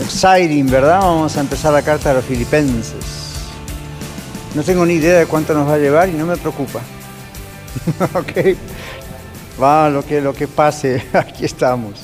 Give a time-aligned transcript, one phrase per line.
[0.00, 1.00] Exciting, ¿verdad?
[1.00, 2.94] Vamos a empezar la carta de los filipenses.
[4.54, 6.80] No tengo ni idea de cuánto nos va a llevar y no me preocupa.
[8.14, 8.56] ok,
[9.62, 12.00] va lo que, lo que pase, aquí estamos.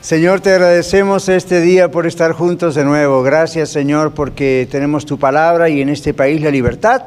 [0.00, 3.22] Señor, te agradecemos este día por estar juntos de nuevo.
[3.22, 7.02] Gracias, Señor, porque tenemos tu palabra y en este país la libertad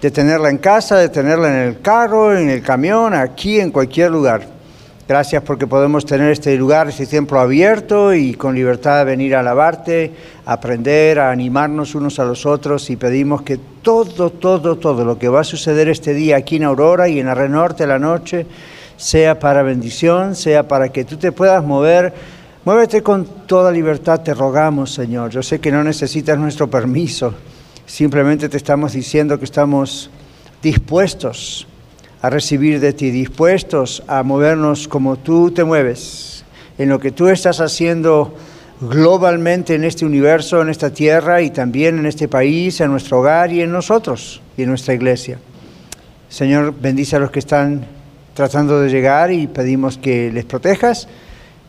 [0.00, 4.10] de tenerla en casa, de tenerla en el carro, en el camión, aquí, en cualquier
[4.10, 4.55] lugar.
[5.08, 9.40] Gracias porque podemos tener este lugar, este templo abierto y con libertad de venir a
[9.40, 10.12] alabarte,
[10.44, 15.16] a aprender, a animarnos unos a los otros y pedimos que todo, todo, todo lo
[15.16, 18.46] que va a suceder este día aquí en Aurora y en la Norte la noche
[18.96, 22.12] sea para bendición, sea para que tú te puedas mover.
[22.64, 25.30] Muévete con toda libertad, te rogamos, Señor.
[25.30, 27.32] Yo sé que no necesitas nuestro permiso,
[27.86, 30.10] simplemente te estamos diciendo que estamos
[30.60, 31.68] dispuestos
[32.22, 36.44] a recibir de ti, dispuestos a movernos como tú te mueves,
[36.78, 38.34] en lo que tú estás haciendo
[38.80, 43.52] globalmente en este universo, en esta tierra y también en este país, en nuestro hogar
[43.52, 45.38] y en nosotros y en nuestra iglesia.
[46.28, 47.86] Señor, bendice a los que están
[48.34, 51.08] tratando de llegar y pedimos que les protejas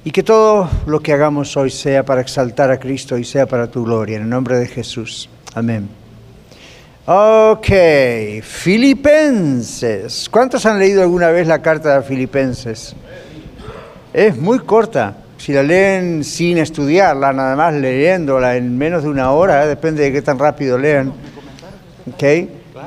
[0.04, 3.68] y que todo lo que hagamos hoy sea para exaltar a Cristo y sea para
[3.68, 4.18] tu gloria.
[4.18, 5.30] En el nombre de Jesús.
[5.54, 5.97] Amén.
[7.10, 7.68] Ok,
[8.44, 10.28] Filipenses.
[10.30, 12.94] ¿Cuántos han leído alguna vez la carta de Filipenses?
[14.12, 15.16] Es muy corta.
[15.38, 20.12] Si la leen sin estudiarla, nada más leyéndola en menos de una hora, depende de
[20.12, 21.14] qué tan rápido lean.
[22.14, 22.24] Ok,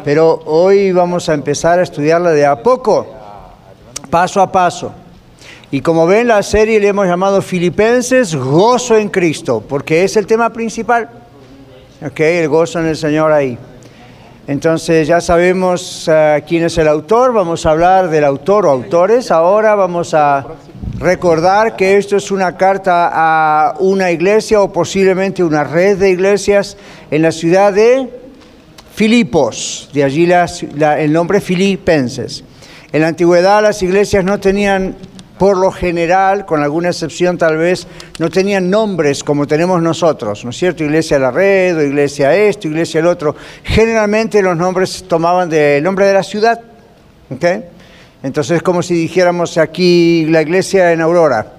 [0.05, 3.07] pero hoy vamos a empezar a estudiarla de a poco,
[4.11, 4.93] paso a paso.
[5.71, 10.27] Y como ven, la serie le hemos llamado Filipenses, gozo en Cristo, porque es el
[10.27, 11.09] tema principal.
[12.05, 13.57] Ok, el gozo en el Señor ahí.
[14.51, 19.31] Entonces ya sabemos uh, quién es el autor, vamos a hablar del autor o autores.
[19.31, 20.45] Ahora vamos a
[20.99, 26.77] recordar que esto es una carta a una iglesia o posiblemente una red de iglesias
[27.13, 28.11] en la ciudad de
[28.93, 30.29] Filipos, de allí
[30.99, 32.43] el nombre Filipenses.
[32.93, 34.97] En la antigüedad las iglesias no tenían
[35.41, 37.87] por lo general, con alguna excepción tal vez,
[38.19, 40.85] no tenían nombres como tenemos nosotros, ¿no es cierto?
[40.85, 43.35] Iglesia la red, o iglesia esto, iglesia el otro.
[43.65, 46.61] Generalmente los nombres tomaban del nombre de la ciudad,
[47.31, 47.45] ¿ok?
[48.23, 51.55] Entonces es como si dijéramos aquí la iglesia en Aurora.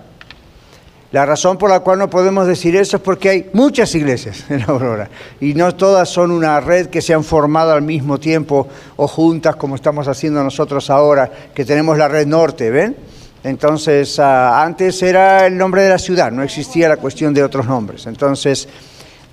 [1.12, 4.62] La razón por la cual no podemos decir eso es porque hay muchas iglesias en
[4.62, 5.10] Aurora
[5.40, 9.56] y no todas son una red que se han formado al mismo tiempo o juntas
[9.56, 12.96] como estamos haciendo nosotros ahora, que tenemos la red norte, ¿ven?
[13.44, 17.66] Entonces, uh, antes era el nombre de la ciudad, no existía la cuestión de otros
[17.66, 18.06] nombres.
[18.06, 18.68] Entonces,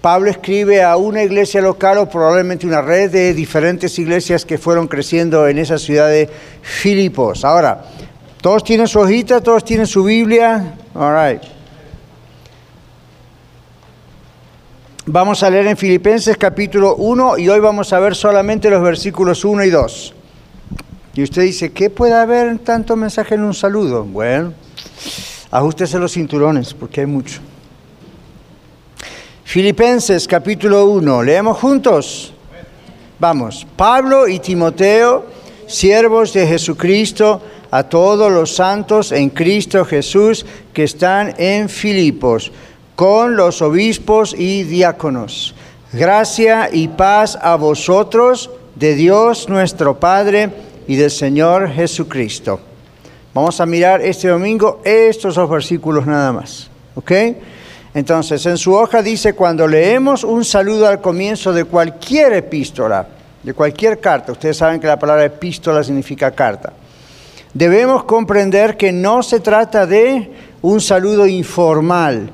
[0.01, 4.87] Pablo escribe a una iglesia local o probablemente una red de diferentes iglesias que fueron
[4.89, 6.31] creciendo en esa ciudad de
[6.63, 7.45] Filipos.
[7.45, 7.85] Ahora,
[8.41, 10.75] todos tienen su hojita, todos tienen su Biblia.
[10.95, 11.43] All right.
[15.05, 19.45] Vamos a leer en Filipenses capítulo 1 y hoy vamos a ver solamente los versículos
[19.45, 20.15] 1 y 2.
[21.19, 24.05] Y usted dice, ¿qué puede haber tanto mensaje en un saludo?
[24.05, 24.53] Bueno,
[25.51, 27.41] ajustese los cinturones porque hay mucho.
[29.43, 32.33] Filipenses capítulo 1, leemos juntos.
[33.19, 35.27] Vamos, Pablo y Timoteo,
[35.67, 37.43] siervos de Jesucristo,
[37.73, 42.53] a todos los santos en Cristo Jesús que están en Filipos,
[42.95, 45.53] con los obispos y diáconos.
[45.93, 52.59] Gracia y paz a vosotros, de Dios nuestro Padre y del Señor Jesucristo.
[53.35, 56.69] Vamos a mirar este domingo estos dos versículos nada más.
[56.97, 57.13] ¿Ok?
[57.95, 63.07] Entonces, en su hoja dice, cuando leemos un saludo al comienzo de cualquier epístola,
[63.43, 66.73] de cualquier carta, ustedes saben que la palabra epístola significa carta,
[67.55, 70.31] debemos comprender que no se trata de
[70.61, 72.31] un saludo informal,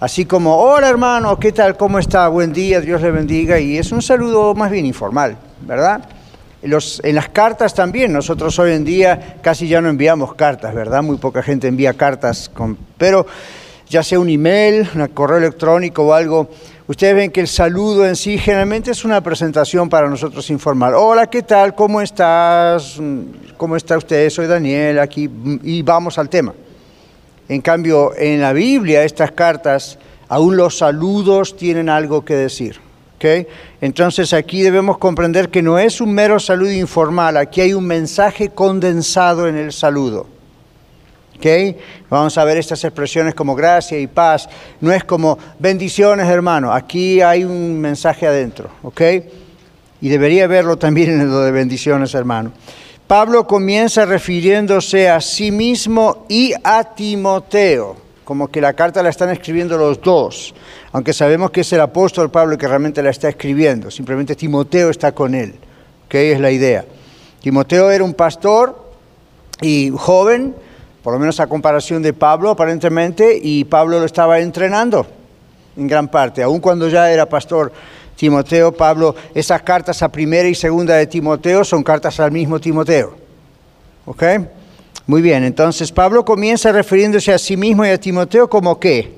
[0.00, 1.76] así como, hola hermano, ¿qué tal?
[1.76, 2.26] ¿Cómo está?
[2.28, 6.17] Buen día, Dios le bendiga, y es un saludo más bien informal, ¿verdad?
[6.62, 11.02] Los, en las cartas también, nosotros hoy en día casi ya no enviamos cartas, ¿verdad?
[11.02, 13.26] Muy poca gente envía cartas, con, pero
[13.88, 16.50] ya sea un email, un correo electrónico o algo,
[16.88, 20.94] ustedes ven que el saludo en sí generalmente es una presentación para nosotros informal.
[20.96, 21.74] Hola, ¿qué tal?
[21.74, 23.00] ¿Cómo estás?
[23.56, 24.28] ¿Cómo está usted?
[24.30, 25.30] Soy Daniel aquí
[25.62, 26.52] y vamos al tema.
[27.48, 32.80] En cambio, en la Biblia estas cartas Aún los saludos tienen algo que decir.
[33.18, 33.46] ¿Okay?
[33.80, 38.48] Entonces aquí debemos comprender que no es un mero saludo informal, aquí hay un mensaje
[38.48, 40.26] condensado en el saludo.
[41.36, 41.76] ¿okay?
[42.08, 44.48] Vamos a ver estas expresiones como gracia y paz.
[44.80, 46.72] No es como bendiciones, hermano.
[46.72, 48.70] Aquí hay un mensaje adentro.
[48.82, 49.28] ¿okay?
[50.00, 52.52] Y debería verlo también en lo de bendiciones, hermano.
[53.06, 57.96] Pablo comienza refiriéndose a sí mismo y a Timoteo,
[58.28, 60.54] como que la carta la están escribiendo los dos,
[60.92, 65.12] aunque sabemos que es el apóstol Pablo que realmente la está escribiendo, simplemente Timoteo está
[65.12, 65.54] con él,
[66.10, 66.84] que es la idea.
[67.40, 68.92] Timoteo era un pastor
[69.62, 70.54] y joven,
[71.02, 75.06] por lo menos a comparación de Pablo aparentemente, y Pablo lo estaba entrenando
[75.78, 77.72] en gran parte, aun cuando ya era pastor
[78.14, 83.16] Timoteo, Pablo, esas cartas a primera y segunda de Timoteo son cartas al mismo Timoteo.
[84.04, 84.22] ¿Ok?
[85.08, 89.10] Muy bien, entonces Pablo comienza refiriéndose a sí mismo y a Timoteo como qué.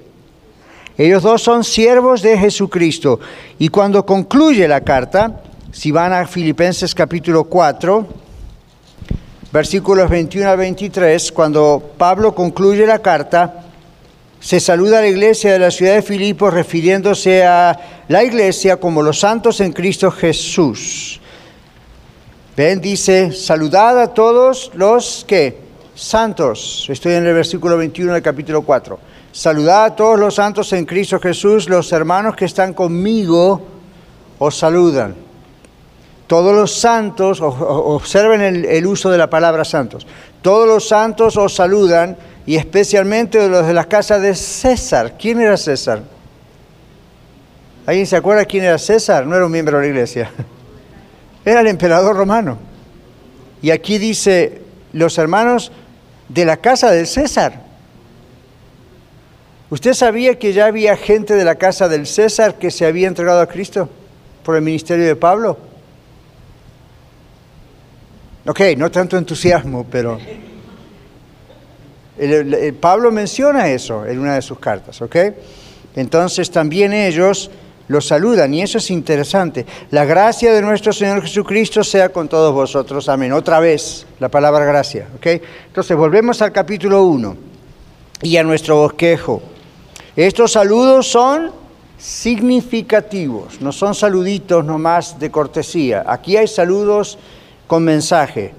[0.96, 3.18] Ellos dos son siervos de Jesucristo.
[3.58, 5.42] Y cuando concluye la carta,
[5.72, 8.06] si van a Filipenses capítulo 4,
[9.50, 13.64] versículos 21 a 23, cuando Pablo concluye la carta,
[14.38, 19.02] se saluda a la iglesia de la ciudad de Filipos refiriéndose a la iglesia como
[19.02, 21.20] los santos en Cristo Jesús.
[22.56, 26.86] Ven, dice, saludad a todos los que santos.
[26.88, 28.98] Estoy en el versículo 21 del capítulo 4.
[29.32, 33.62] Saludad a todos los santos en Cristo Jesús, los hermanos que están conmigo
[34.38, 35.14] os saludan.
[36.26, 40.06] Todos los santos, observen el, el uso de la palabra santos,
[40.42, 42.16] todos los santos os saludan
[42.46, 45.16] y especialmente los de la casa de César.
[45.18, 46.02] ¿Quién era César?
[47.86, 49.26] ¿Alguien se acuerda quién era César?
[49.26, 50.30] No era un miembro de la iglesia.
[51.44, 52.58] Era el emperador romano.
[53.62, 54.59] Y aquí dice
[54.92, 55.72] los hermanos
[56.28, 57.62] de la casa del César.
[59.70, 63.40] ¿Usted sabía que ya había gente de la casa del César que se había entregado
[63.40, 63.88] a Cristo
[64.44, 65.58] por el ministerio de Pablo?
[68.46, 70.18] Ok, no tanto entusiasmo, pero
[72.80, 75.16] Pablo menciona eso en una de sus cartas, ¿ok?
[75.94, 77.50] Entonces también ellos
[77.90, 79.66] los saludan y eso es interesante.
[79.90, 83.08] La gracia de nuestro Señor Jesucristo sea con todos vosotros.
[83.08, 83.32] Amén.
[83.32, 85.26] Otra vez la palabra gracia, ¿ok?
[85.66, 87.36] Entonces volvemos al capítulo 1
[88.22, 89.42] y a nuestro bosquejo.
[90.14, 91.50] Estos saludos son
[91.98, 96.04] significativos, no son saluditos nomás de cortesía.
[96.06, 97.18] Aquí hay saludos
[97.66, 98.54] con mensaje.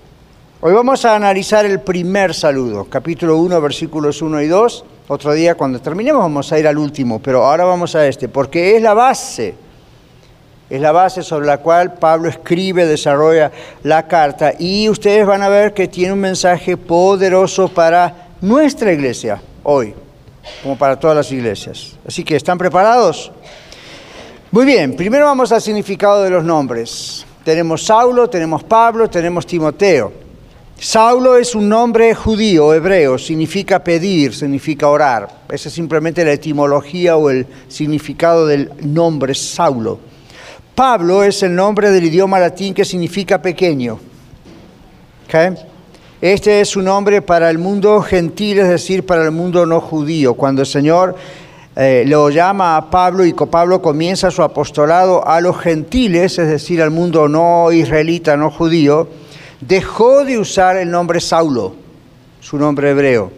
[0.59, 4.85] Hoy vamos a analizar el primer saludo, capítulo 1, versículos 1 y 2.
[5.07, 8.75] Otro día cuando terminemos vamos a ir al último, pero ahora vamos a este, porque
[8.77, 9.55] es la base,
[10.69, 13.51] es la base sobre la cual Pablo escribe, desarrolla
[13.83, 19.41] la carta y ustedes van a ver que tiene un mensaje poderoso para nuestra iglesia
[19.63, 19.93] hoy,
[20.63, 21.97] como para todas las iglesias.
[22.07, 23.31] Así que, ¿están preparados?
[24.51, 27.25] Muy bien, primero vamos al significado de los nombres.
[27.43, 30.30] Tenemos Saulo, tenemos Pablo, tenemos Timoteo.
[30.83, 35.29] Saulo es un nombre judío, hebreo, significa pedir, significa orar.
[35.47, 39.99] Esa es simplemente la etimología o el significado del nombre Saulo.
[40.73, 43.99] Pablo es el nombre del idioma latín que significa pequeño.
[46.19, 50.33] Este es su nombre para el mundo gentil, es decir, para el mundo no judío.
[50.33, 51.15] Cuando el Señor
[51.75, 56.81] eh, lo llama a Pablo y Pablo comienza su apostolado a los gentiles, es decir,
[56.81, 59.07] al mundo no israelita, no judío,
[59.61, 61.75] dejó de usar el nombre Saulo,
[62.41, 63.31] su nombre hebreo.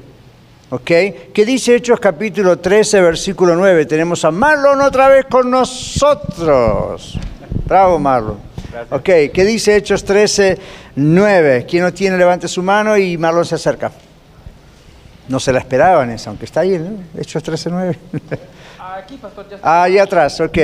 [0.70, 0.86] ¿Ok?
[0.86, 3.86] ¿Qué dice Hechos capítulo 13, versículo 9?
[3.86, 7.20] Tenemos a Marlon otra vez con nosotros.
[7.68, 8.40] Bravo, Marlon.
[8.90, 10.58] Ok, ¿qué dice Hechos 13,
[10.96, 11.68] 9?
[11.70, 13.92] Quien no tiene, levante su mano y Marlon se acerca.
[15.28, 17.22] No se la esperaban esa, aunque está ahí, ¿no?
[17.22, 18.00] Hechos 13, 9.
[18.80, 19.48] Aquí, pastor.
[19.50, 20.58] Ya ah, ahí atrás, ok.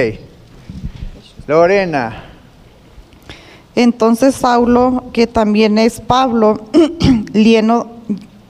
[1.46, 2.29] Lorena.
[3.80, 6.60] Entonces Saulo, que también es Pablo,
[7.34, 7.90] lleno,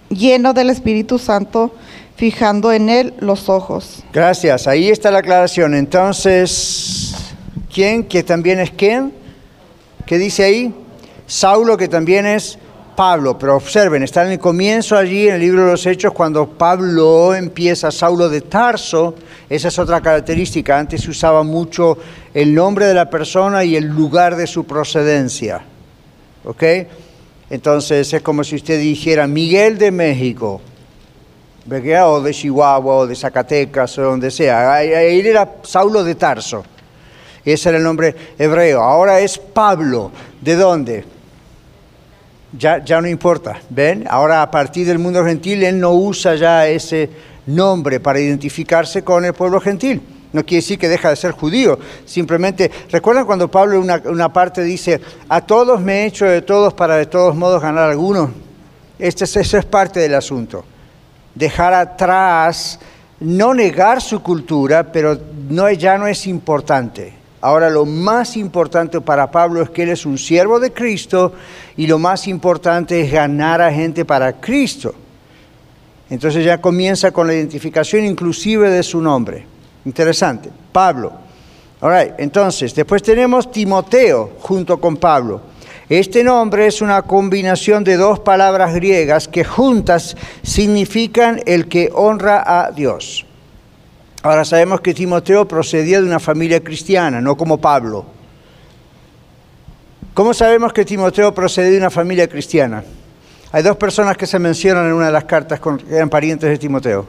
[0.09, 1.71] lleno del Espíritu Santo,
[2.15, 4.03] fijando en él los ojos.
[4.11, 5.75] Gracias, ahí está la aclaración.
[5.75, 7.13] Entonces,
[7.71, 8.05] ¿quién?
[8.05, 9.13] Que también es quién?
[10.07, 10.73] ¿Qué dice ahí?
[11.27, 12.57] Saulo, que también es
[12.99, 16.49] Pablo, pero observen, está en el comienzo allí en el libro de los Hechos cuando
[16.49, 19.15] Pablo empieza, Saulo de Tarso,
[19.49, 21.97] esa es otra característica, antes se usaba mucho
[22.33, 25.61] el nombre de la persona y el lugar de su procedencia,
[26.43, 26.63] ¿ok?
[27.49, 30.59] Entonces es como si usted dijera Miguel de México,
[31.69, 36.65] o de Chihuahua, o de Zacatecas, o donde sea, él era Saulo de Tarso,
[37.45, 41.18] ese era el nombre hebreo, ahora es Pablo, ¿de dónde?
[42.57, 44.05] Ya, ya no importa, ¿ven?
[44.09, 47.09] Ahora a partir del mundo gentil él no usa ya ese
[47.45, 50.01] nombre para identificarse con el pueblo gentil.
[50.31, 54.61] No quiere decir que deja de ser judío, simplemente, ¿recuerdan cuando Pablo una, una parte
[54.61, 58.31] dice, a todos me he hecho de todos para de todos modos ganar alguno?
[58.99, 60.63] Este, es- eso es parte del asunto.
[61.33, 62.79] Dejar atrás,
[63.21, 65.17] no negar su cultura, pero
[65.49, 67.13] no, ya no es importante.
[67.41, 71.33] Ahora lo más importante para Pablo es que él es un siervo de Cristo
[71.77, 74.93] y lo más importante es ganar a gente para Cristo.
[76.09, 79.45] Entonces ya comienza con la identificación inclusive de su nombre.
[79.85, 80.49] Interesante.
[80.71, 81.13] Pablo.
[81.81, 85.41] All right, Entonces, después tenemos Timoteo junto con Pablo.
[85.87, 92.43] Este nombre es una combinación de dos palabras griegas que juntas significan el que honra
[92.45, 93.25] a Dios.
[94.21, 98.05] Ahora sabemos que Timoteo procedía de una familia cristiana, no como Pablo.
[100.13, 102.83] ¿Cómo sabemos que Timoteo procedía de una familia cristiana?
[103.53, 106.57] Hay dos personas que se mencionan en una de las cartas que eran parientes de
[106.57, 107.05] Timoteo.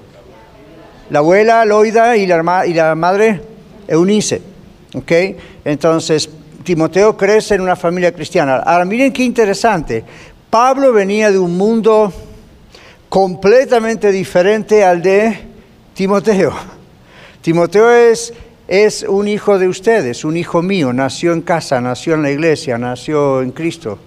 [1.11, 3.43] La abuela Loida y la, madre
[3.89, 4.41] Eunice.
[4.95, 5.13] ¿ok?
[5.65, 6.31] Entonces,
[6.63, 8.59] Timoteo crece en una familia cristiana.
[8.59, 10.05] Ahora, miren qué interesante.
[10.49, 12.13] Pablo venía de un mundo
[13.09, 15.37] completamente diferente al de
[15.95, 16.80] Timoteo.
[17.43, 18.35] Timoteo es,
[19.09, 23.41] un hijo de ustedes, un hijo mío, nació en casa, nació en la iglesia, nació
[23.41, 23.99] en Cristo.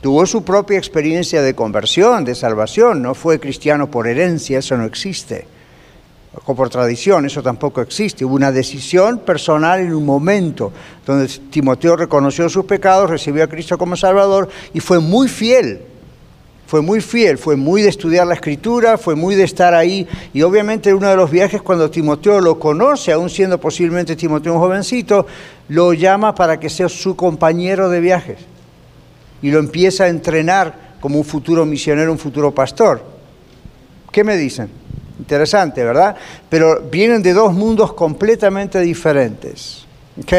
[0.00, 4.84] Tuvo su propia experiencia de conversión, de salvación, no fue cristiano por herencia, eso no
[4.84, 5.46] existe.
[6.46, 8.24] O por tradición, eso tampoco existe.
[8.24, 10.72] Hubo una decisión personal en un momento
[11.06, 15.82] donde Timoteo reconoció sus pecados, recibió a Cristo como Salvador y fue muy fiel
[16.72, 20.08] fue muy fiel, fue muy de estudiar la escritura, fue muy de estar ahí.
[20.32, 24.54] Y obviamente en uno de los viajes cuando Timoteo lo conoce, aún siendo posiblemente Timoteo
[24.54, 25.26] un jovencito,
[25.68, 28.38] lo llama para que sea su compañero de viajes.
[29.42, 33.04] Y lo empieza a entrenar como un futuro misionero, un futuro pastor.
[34.10, 34.70] ¿Qué me dicen?
[35.18, 36.16] Interesante, ¿verdad?
[36.48, 39.84] Pero vienen de dos mundos completamente diferentes.
[40.18, 40.32] ¿ok?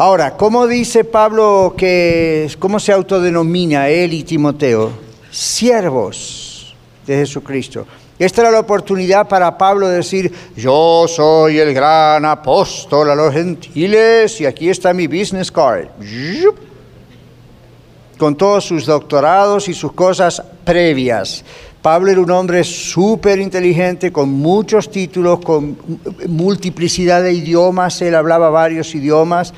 [0.00, 4.92] Ahora, ¿cómo dice Pablo que, cómo se autodenomina él y Timoteo?
[5.28, 6.72] Siervos
[7.04, 7.84] de Jesucristo.
[8.16, 13.34] Esta era la oportunidad para Pablo de decir, yo soy el gran apóstol a los
[13.34, 15.88] gentiles y aquí está mi business card.
[18.18, 21.44] Con todos sus doctorados y sus cosas previas.
[21.82, 25.76] Pablo era un hombre súper inteligente, con muchos títulos, con
[26.28, 29.52] multiplicidad de idiomas, él hablaba varios idiomas.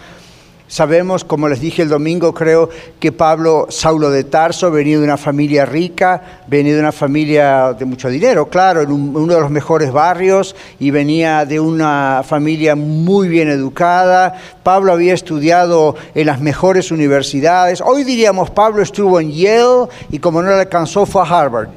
[0.71, 5.17] Sabemos, como les dije el domingo, creo que Pablo, Saulo de Tarso, venía de una
[5.17, 9.51] familia rica, venía de una familia de mucho dinero, claro, en un- uno de los
[9.51, 14.33] mejores barrios, y venía de una familia muy bien educada.
[14.63, 17.81] Pablo había estudiado en las mejores universidades.
[17.81, 21.69] Hoy diríamos, Pablo estuvo en Yale y como no le alcanzó fue a Harvard.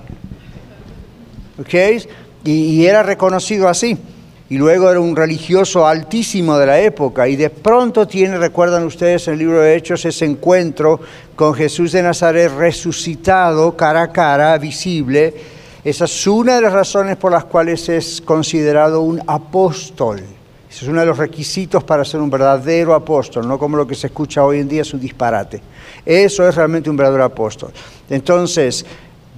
[1.59, 1.73] ¿ok?
[2.43, 3.97] Y era reconocido así.
[4.53, 7.27] Y luego era un religioso altísimo de la época.
[7.27, 10.99] Y de pronto tiene, recuerdan ustedes en el libro de Hechos, ese encuentro
[11.35, 15.33] con Jesús de Nazaret resucitado, cara a cara, visible.
[15.83, 20.21] Esa es una de las razones por las cuales es considerado un apóstol.
[20.69, 24.05] Es uno de los requisitos para ser un verdadero apóstol, no como lo que se
[24.05, 25.63] escucha hoy en día es un disparate.
[26.05, 27.71] Eso es realmente un verdadero apóstol.
[28.07, 28.85] Entonces,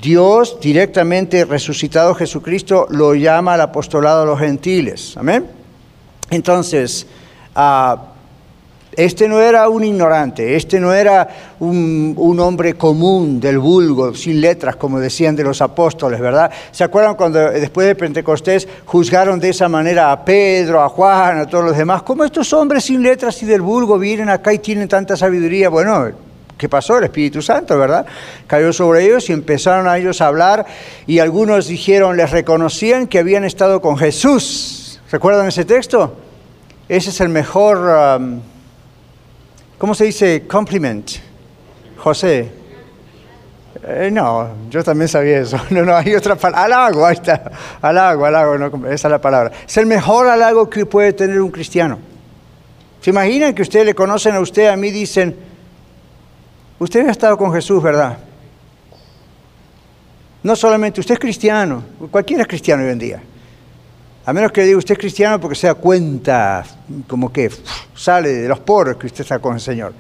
[0.02, 5.16] Dios directamente resucitado Jesucristo lo llama al apostolado a los gentiles.
[5.18, 5.46] Amén.
[6.30, 7.08] Entonces,
[7.56, 8.16] ah,
[8.96, 11.28] este no era un ignorante, este no era
[11.60, 16.50] un, hombre común del vulgo, sin letras, como decían de los apóstoles, ¿verdad?
[16.72, 21.40] ¿Se acuerdan cuando eh, después de Pentecostés juzgaron de esa manera a Pedro, a Juan,
[21.40, 22.04] a todos los demás?
[22.04, 25.70] ¿Cómo estos hombres sin letras y del vulgo vienen acá y tienen tanta sabiduría?
[25.70, 26.12] Bueno,
[26.58, 26.98] ¿qué pasó?
[26.98, 28.06] El Espíritu Santo, ¿verdad?
[28.48, 30.66] Cayó sobre ellos y empezaron a ellos a hablar
[31.08, 35.00] y algunos dijeron, les reconocían que habían estado con Jesús.
[35.12, 36.16] ¿Recuerdan ese texto?
[36.88, 38.20] Ese es el mejor...
[38.20, 38.42] um,
[39.78, 41.10] ¿Cómo se dice compliment?
[41.98, 42.50] José.
[43.84, 45.60] Eh, no, yo también sabía eso.
[45.70, 46.64] No, no, hay otra palabra.
[46.64, 47.52] Halago, ahí está.
[47.82, 49.52] Halago, halago, no, esa es la palabra.
[49.68, 52.00] Es el mejor halago que puede tener un cristiano.
[53.02, 55.36] ¿Se imaginan que ustedes le conocen a usted, a mí dicen,
[56.80, 58.18] usted ha estado con Jesús, ¿verdad?
[60.44, 63.24] No solamente usted es cristiano, cualquiera es cristiano hoy en día.
[64.26, 66.66] A menos que diga usted es cristiano porque se da cuenta,
[67.08, 67.50] como que
[67.96, 69.94] sale de los poros que usted está con el Señor.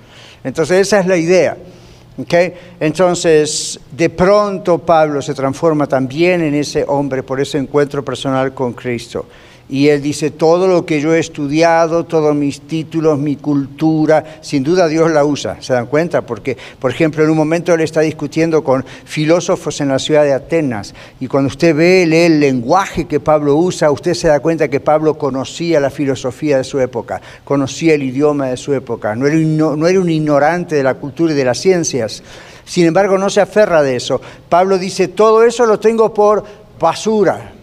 [0.43, 1.57] Entonces esa es la idea.
[2.17, 2.33] ¿ok?
[2.79, 8.73] Entonces, de pronto Pablo se transforma también en ese hombre por ese encuentro personal con
[8.73, 9.25] Cristo.
[9.67, 14.63] Y él dice, todo lo que yo he estudiado, todos mis títulos, mi cultura, sin
[14.63, 16.21] duda Dios la usa, ¿se dan cuenta?
[16.21, 20.33] Porque, por ejemplo, en un momento él está discutiendo con filósofos en la ciudad de
[20.33, 24.67] Atenas, y cuando usted ve, lee el lenguaje que Pablo usa, usted se da cuenta
[24.67, 29.25] que Pablo conocía la filosofía de su época, conocía el idioma de su época, no
[29.25, 32.21] era, no era un ignorante de la cultura y de las ciencias.
[32.65, 34.21] Sin embargo, no se aferra de eso.
[34.47, 36.43] Pablo dice, todo eso lo tengo por
[36.79, 37.54] basura,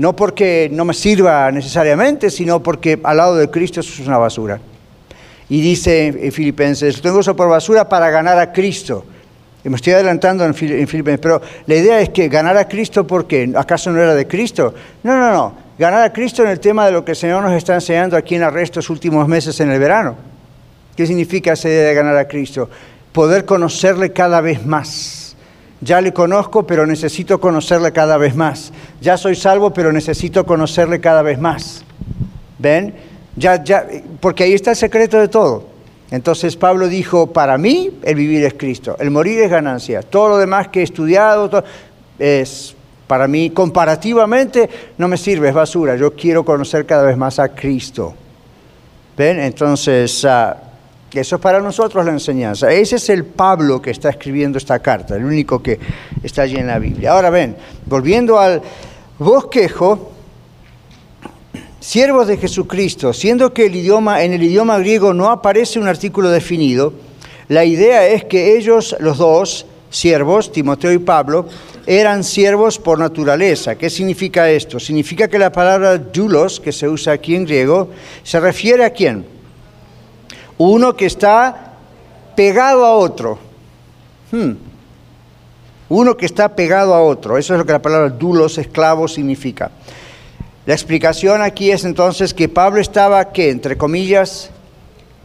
[0.00, 4.58] no porque no me sirva necesariamente, sino porque al lado de Cristo es una basura.
[5.50, 9.04] Y dice en Filipenses, tengo eso por basura para ganar a Cristo.
[9.62, 13.26] Y me estoy adelantando en, Filipenses, pero la idea es que ganar a Cristo, ¿por
[13.26, 13.52] qué?
[13.54, 14.72] ¿Acaso no era de Cristo?
[15.02, 15.54] No, no, no.
[15.78, 18.36] Ganar a Cristo en el tema de lo que el Señor nos está enseñando aquí
[18.36, 20.16] en estos últimos meses en el verano.
[20.96, 22.70] ¿Qué significa esa idea de ganar a Cristo?
[23.12, 25.19] Poder conocerle cada vez más
[25.80, 28.72] ya le conozco, pero necesito conocerle cada vez más.
[29.00, 31.84] Ya soy salvo, pero necesito conocerle cada vez más.
[32.58, 32.94] ¿Ven?
[33.36, 33.86] Ya, ya,
[34.20, 35.64] porque ahí está el secreto de todo.
[36.10, 40.02] Entonces Pablo dijo, para mí el vivir es Cristo, el morir es ganancia.
[40.02, 41.64] Todo lo demás que he estudiado
[42.18, 42.74] es,
[43.06, 44.68] para mí, comparativamente,
[44.98, 45.96] no me sirve, es basura.
[45.96, 48.14] Yo quiero conocer cada vez más a Cristo.
[49.16, 49.40] ¿Ven?
[49.40, 50.26] Entonces...
[51.12, 52.70] Ah, eso es para nosotros la enseñanza.
[52.70, 55.78] Ese es el Pablo que está escribiendo esta carta, el único que
[56.22, 57.12] está allí en la Biblia.
[57.12, 58.62] Ahora ven, volviendo al
[59.18, 60.12] bosquejo,
[61.80, 66.30] siervos de Jesucristo, siendo que el idioma, en el idioma griego no aparece un artículo
[66.30, 66.92] definido,
[67.48, 71.48] la idea es que ellos, los dos, siervos, Timoteo y Pablo,
[71.86, 73.74] eran siervos por naturaleza.
[73.74, 74.78] ¿Qué significa esto?
[74.78, 77.88] Significa que la palabra doulos, que se usa aquí en griego,
[78.22, 79.39] se refiere a quién?
[80.62, 81.72] Uno que está
[82.36, 83.38] pegado a otro.
[84.30, 84.52] Hmm.
[85.88, 87.38] Uno que está pegado a otro.
[87.38, 89.70] Eso es lo que la palabra dulos, esclavo, significa.
[90.66, 94.50] La explicación aquí es entonces que Pablo estaba, que entre comillas,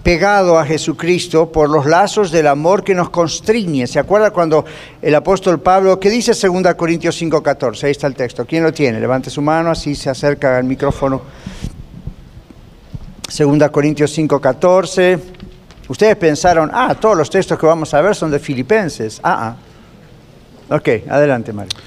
[0.04, 3.88] pegado a Jesucristo por los lazos del amor que nos constriñe.
[3.88, 4.63] ¿Se acuerda cuando
[5.01, 7.84] el apóstol Pablo, qué dice 2 Corintios 5:14?
[7.84, 8.46] Ahí está el texto.
[8.46, 9.01] ¿Quién lo tiene?
[9.01, 11.22] Levante su mano, así se acerca al micrófono.
[13.27, 15.34] Segunda Corintios 5:14.
[15.87, 19.19] Ustedes pensaron, ah, todos los textos que vamos a ver son de Filipenses.
[19.24, 19.55] Ah,
[20.69, 20.75] ah.
[20.75, 21.77] Ok, adelante, Mario.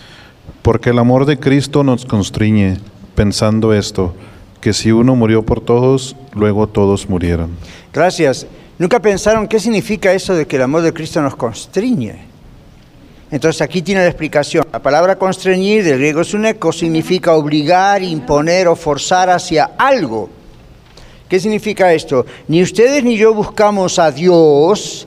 [0.63, 2.79] Porque el amor de Cristo nos constriñe,
[3.15, 4.15] pensando esto,
[4.61, 7.51] que si uno murió por todos, luego todos murieron.
[7.93, 8.47] Gracias.
[8.79, 12.29] ¿Nunca pensaron qué significa eso de que el amor de Cristo nos constriñe?
[13.31, 14.67] Entonces aquí tiene la explicación.
[14.73, 20.31] La palabra constreñir del griego suneco significa obligar, imponer o forzar hacia algo.
[21.29, 22.25] ¿Qué significa esto?
[22.49, 25.07] Ni ustedes ni yo buscamos a Dios,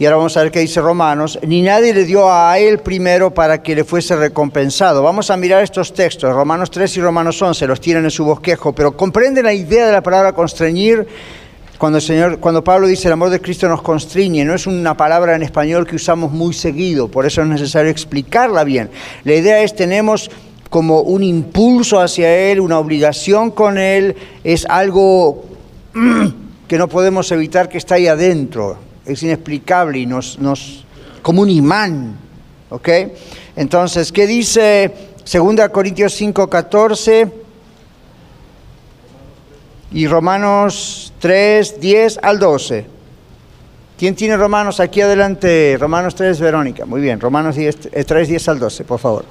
[0.00, 3.32] y ahora vamos a ver qué dice Romanos, ni nadie le dio a él primero
[3.32, 5.00] para que le fuese recompensado.
[5.00, 8.74] Vamos a mirar estos textos, Romanos 3 y Romanos 11, los tienen en su bosquejo,
[8.74, 11.06] pero comprenden la idea de la palabra constreñir
[11.78, 14.96] cuando, el Señor, cuando Pablo dice el amor de Cristo nos constriñe, no es una
[14.96, 18.90] palabra en español que usamos muy seguido, por eso es necesario explicarla bien.
[19.22, 20.32] La idea es tenemos
[20.68, 25.49] como un impulso hacia Él, una obligación con Él, es algo
[26.68, 28.78] que no podemos evitar que está ahí adentro.
[29.04, 30.84] Es inexplicable y nos, nos
[31.22, 32.16] como un imán.
[32.70, 32.88] ¿Ok?
[33.56, 34.92] Entonces, ¿qué dice
[35.30, 37.32] 2 Corintios 5, 14?
[39.92, 42.86] Y Romanos 3, 10 al 12.
[43.98, 45.76] ¿Quién tiene Romanos aquí adelante?
[45.78, 46.86] Romanos 3, Verónica.
[46.86, 49.24] Muy bien, Romanos 3, 10 al 12, por favor.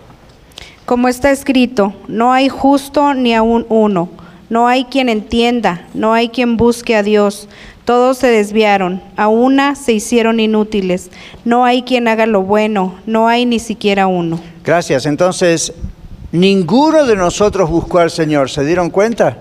[0.85, 4.09] Como está escrito, no hay justo ni aún uno
[4.49, 7.47] no hay quien entienda, no hay quien busque a Dios.
[7.85, 11.09] Todos se desviaron, a una se hicieron inútiles.
[11.45, 14.39] No hay quien haga lo bueno, no hay ni siquiera uno.
[14.63, 15.05] Gracias.
[15.05, 15.73] Entonces,
[16.31, 18.49] ninguno de nosotros buscó al Señor.
[18.49, 19.37] ¿Se dieron cuenta?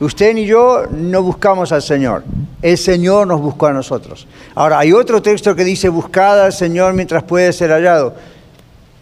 [0.00, 2.22] Usted ni yo no buscamos al Señor.
[2.62, 4.28] El Señor nos buscó a nosotros.
[4.54, 8.14] Ahora, hay otro texto que dice, buscad al Señor mientras puede ser hallado.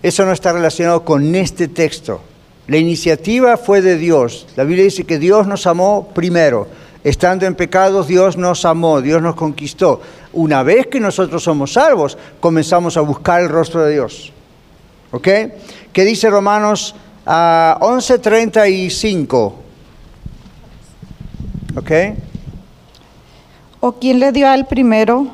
[0.03, 2.21] Eso no está relacionado con este texto.
[2.69, 4.47] La iniciativa fue de Dios.
[4.57, 6.67] La Biblia dice que Dios nos amó primero.
[7.05, 10.01] Estando en pecados, Dios nos amó, Dios nos conquistó.
[10.33, 14.33] Una vez que nosotros somos salvos, comenzamos a buscar el rostro de Dios.
[15.13, 15.29] ¿Ok?
[15.93, 19.53] ¿Qué dice Romanos uh, ah, 11:35?
[21.77, 21.91] ¿Ok?
[23.79, 25.29] ¿O quién le dio al primero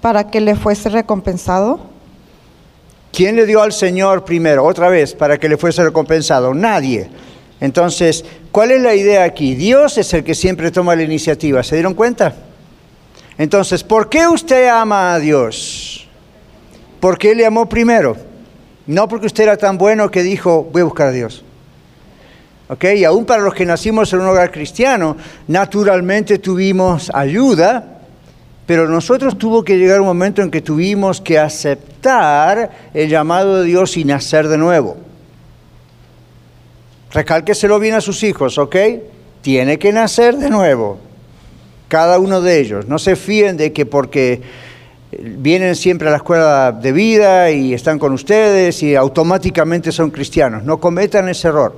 [0.00, 1.95] para que le fuese recompensado?
[3.16, 6.52] ¿Quién le dio al Señor primero, otra vez, para que le fuese recompensado?
[6.52, 7.08] Nadie.
[7.62, 9.54] Entonces, ¿cuál es la idea aquí?
[9.54, 11.62] Dios es el que siempre toma la iniciativa.
[11.62, 12.34] ¿Se dieron cuenta?
[13.38, 16.06] Entonces, ¿por qué usted ama a Dios?
[17.00, 18.18] Porque Él le amó primero.
[18.86, 21.42] No porque usted era tan bueno que dijo, voy a buscar a Dios.
[22.68, 22.84] ¿ok?
[22.96, 25.16] Y aún para los que nacimos en un hogar cristiano,
[25.48, 27.98] naturalmente tuvimos ayuda,
[28.66, 31.95] pero nosotros tuvo que llegar un momento en que tuvimos que aceptar
[32.94, 34.96] el llamado de Dios y nacer de nuevo.
[37.12, 38.76] Recálqueselo bien a sus hijos, ¿ok?
[39.40, 40.98] Tiene que nacer de nuevo,
[41.88, 42.88] cada uno de ellos.
[42.88, 44.42] No se fíen de que porque
[45.18, 50.64] vienen siempre a la escuela de vida y están con ustedes y automáticamente son cristianos.
[50.64, 51.76] No cometan ese error.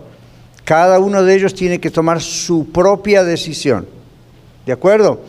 [0.65, 3.87] Cada uno de ellos tiene que tomar su propia decisión.
[4.67, 5.21] ¿De acuerdo?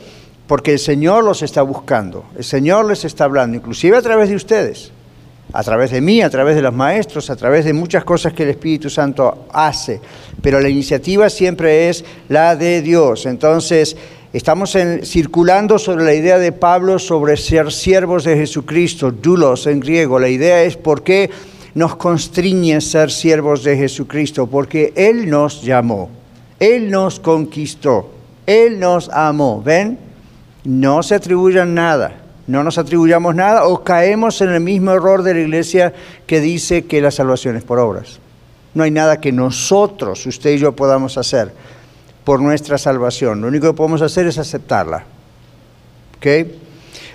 [0.49, 4.35] Porque el Señor los está buscando, el Señor les está hablando, inclusive a través de
[4.35, 4.91] ustedes,
[5.53, 8.41] a través de mí, a través de los maestros, a través de muchas cosas que
[8.41, 10.01] el Espíritu Santo hace.
[10.41, 13.27] Pero la iniciativa siempre es la de Dios.
[13.27, 13.95] Entonces,
[14.33, 20.17] estamos circulando sobre la idea de Pablo sobre ser siervos de Jesucristo, dulos en griego.
[20.17, 21.29] La idea es por qué
[21.75, 26.09] nos constriñe ser siervos de Jesucristo, porque Él nos llamó,
[26.59, 28.09] Él nos conquistó,
[28.47, 29.61] Él nos amó.
[29.63, 30.08] ¿Ven?
[30.63, 32.13] No se atribuyan nada,
[32.47, 35.93] no nos atribuyamos nada o caemos en el mismo error de la iglesia
[36.27, 38.19] que dice que la salvación es por obras.
[38.73, 41.51] No hay nada que nosotros, usted y yo, podamos hacer
[42.23, 43.41] por nuestra salvación.
[43.41, 45.05] Lo único que podemos hacer es aceptarla.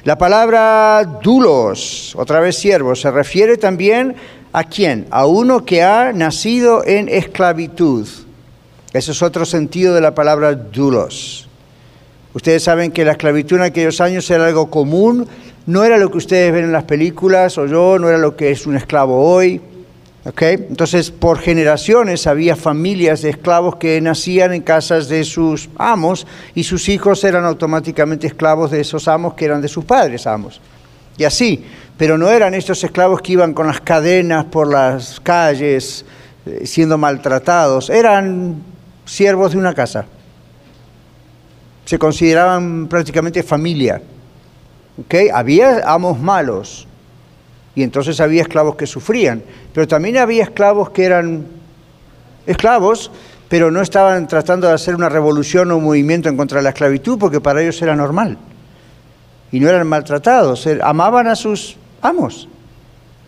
[0.04, 4.16] La palabra dulos, otra vez siervo, se refiere también
[4.54, 5.08] ¿A quién?
[5.10, 8.06] A uno que ha nacido en esclavitud.
[8.92, 11.43] Ese es otro sentido de la palabra dulos.
[12.34, 15.26] Ustedes saben que la esclavitud en aquellos años era algo común,
[15.66, 18.50] no era lo que ustedes ven en las películas o yo, no era lo que
[18.50, 19.60] es un esclavo hoy.
[20.24, 20.54] ¿okay?
[20.54, 26.64] Entonces, por generaciones había familias de esclavos que nacían en casas de sus amos y
[26.64, 30.60] sus hijos eran automáticamente esclavos de esos amos que eran de sus padres amos.
[31.16, 31.64] Y así,
[31.96, 36.04] pero no eran estos esclavos que iban con las cadenas por las calles
[36.46, 38.56] eh, siendo maltratados, eran
[39.04, 40.06] siervos de una casa.
[41.84, 44.00] Se consideraban prácticamente familia.
[45.32, 46.86] Había amos malos
[47.74, 49.42] y entonces había esclavos que sufrían,
[49.72, 51.46] pero también había esclavos que eran
[52.46, 53.10] esclavos,
[53.48, 56.70] pero no estaban tratando de hacer una revolución o un movimiento en contra de la
[56.70, 58.38] esclavitud porque para ellos era normal
[59.50, 62.48] y no eran maltratados, amaban a sus amos,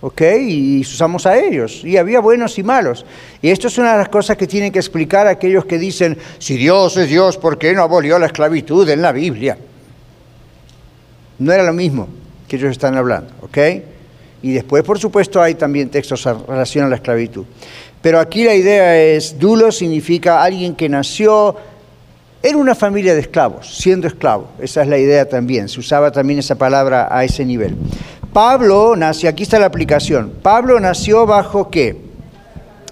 [0.07, 0.23] ¿ok?
[0.41, 3.05] Y sus amos a ellos, y había buenos y malos.
[3.43, 6.57] Y esto es una de las cosas que tienen que explicar aquellos que dicen, si
[6.57, 9.59] Dios es Dios, ¿por qué no abolió la esclavitud en la Biblia?
[11.41, 12.07] No era lo mismo
[12.47, 13.59] que ellos están hablando, ¿ok?
[14.43, 17.45] Y después, por supuesto, hay también textos en relación a la esclavitud.
[18.01, 21.57] Pero aquí la idea es, dulo significa alguien que nació
[22.47, 24.51] era una familia de esclavos, siendo esclavo.
[24.61, 25.69] Esa es la idea también.
[25.69, 27.75] Se usaba también esa palabra a ese nivel.
[28.37, 30.31] Pablo nació, aquí está la aplicación.
[30.43, 31.97] Pablo nació bajo qué?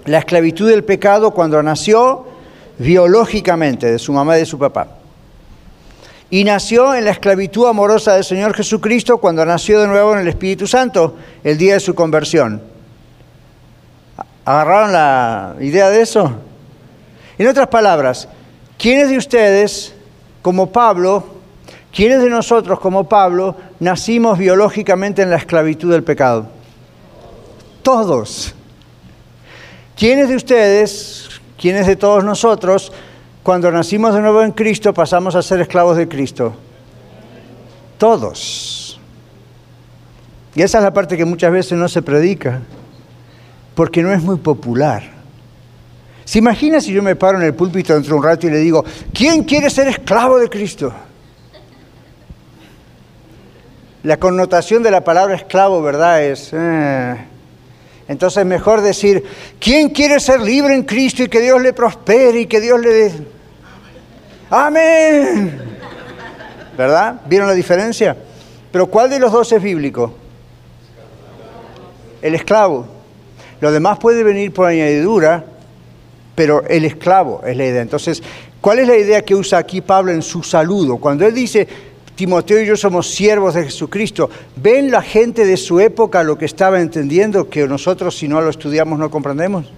[0.05, 2.25] La esclavitud del pecado cuando nació
[2.79, 4.87] biológicamente de su mamá y de su papá.
[6.31, 10.27] Y nació en la esclavitud amorosa del Señor Jesucristo cuando nació de nuevo en el
[10.29, 12.63] Espíritu Santo, el día de su conversión.
[14.45, 16.39] ¿Agarraron la idea de eso?
[17.37, 18.27] En otras palabras,
[18.79, 19.93] ¿Quiénes de ustedes,
[20.41, 21.34] como Pablo,
[21.95, 26.47] quiénes de nosotros, como Pablo, nacimos biológicamente en la esclavitud del pecado?
[27.81, 28.53] Todos.
[29.95, 32.91] ¿Quiénes de ustedes, quiénes de todos nosotros,
[33.43, 36.53] cuando nacimos de nuevo en Cristo, pasamos a ser esclavos de Cristo?
[37.97, 38.99] Todos.
[40.53, 42.59] Y esa es la parte que muchas veces no se predica,
[43.73, 45.03] porque no es muy popular.
[46.25, 48.57] ¿Se imagina si yo me paro en el púlpito dentro de un rato y le
[48.57, 50.91] digo, ¿quién quiere ser esclavo de Cristo?
[54.05, 56.23] La connotación de la palabra esclavo, ¿verdad?
[56.23, 56.51] Es...
[56.53, 57.15] Eh.
[58.07, 59.23] Entonces mejor decir,
[59.59, 62.89] ¿quién quiere ser libre en Cristo y que Dios le prospere y que Dios le
[62.91, 63.11] dé?
[64.51, 65.59] Amén.
[66.77, 67.19] ¿Verdad?
[67.25, 68.15] ¿Vieron la diferencia?
[68.71, 70.13] Pero ¿cuál de los dos es bíblico?
[72.21, 72.85] El esclavo.
[73.59, 75.45] Lo demás puede venir por añadidura,
[76.35, 77.81] pero el esclavo es la idea.
[77.81, 78.21] Entonces,
[78.61, 80.97] ¿cuál es la idea que usa aquí Pablo en su saludo?
[80.97, 81.67] Cuando él dice,
[82.15, 86.45] Timoteo y yo somos siervos de Jesucristo, ¿ven la gente de su época lo que
[86.45, 89.71] estaba entendiendo que nosotros si no lo estudiamos no comprendemos?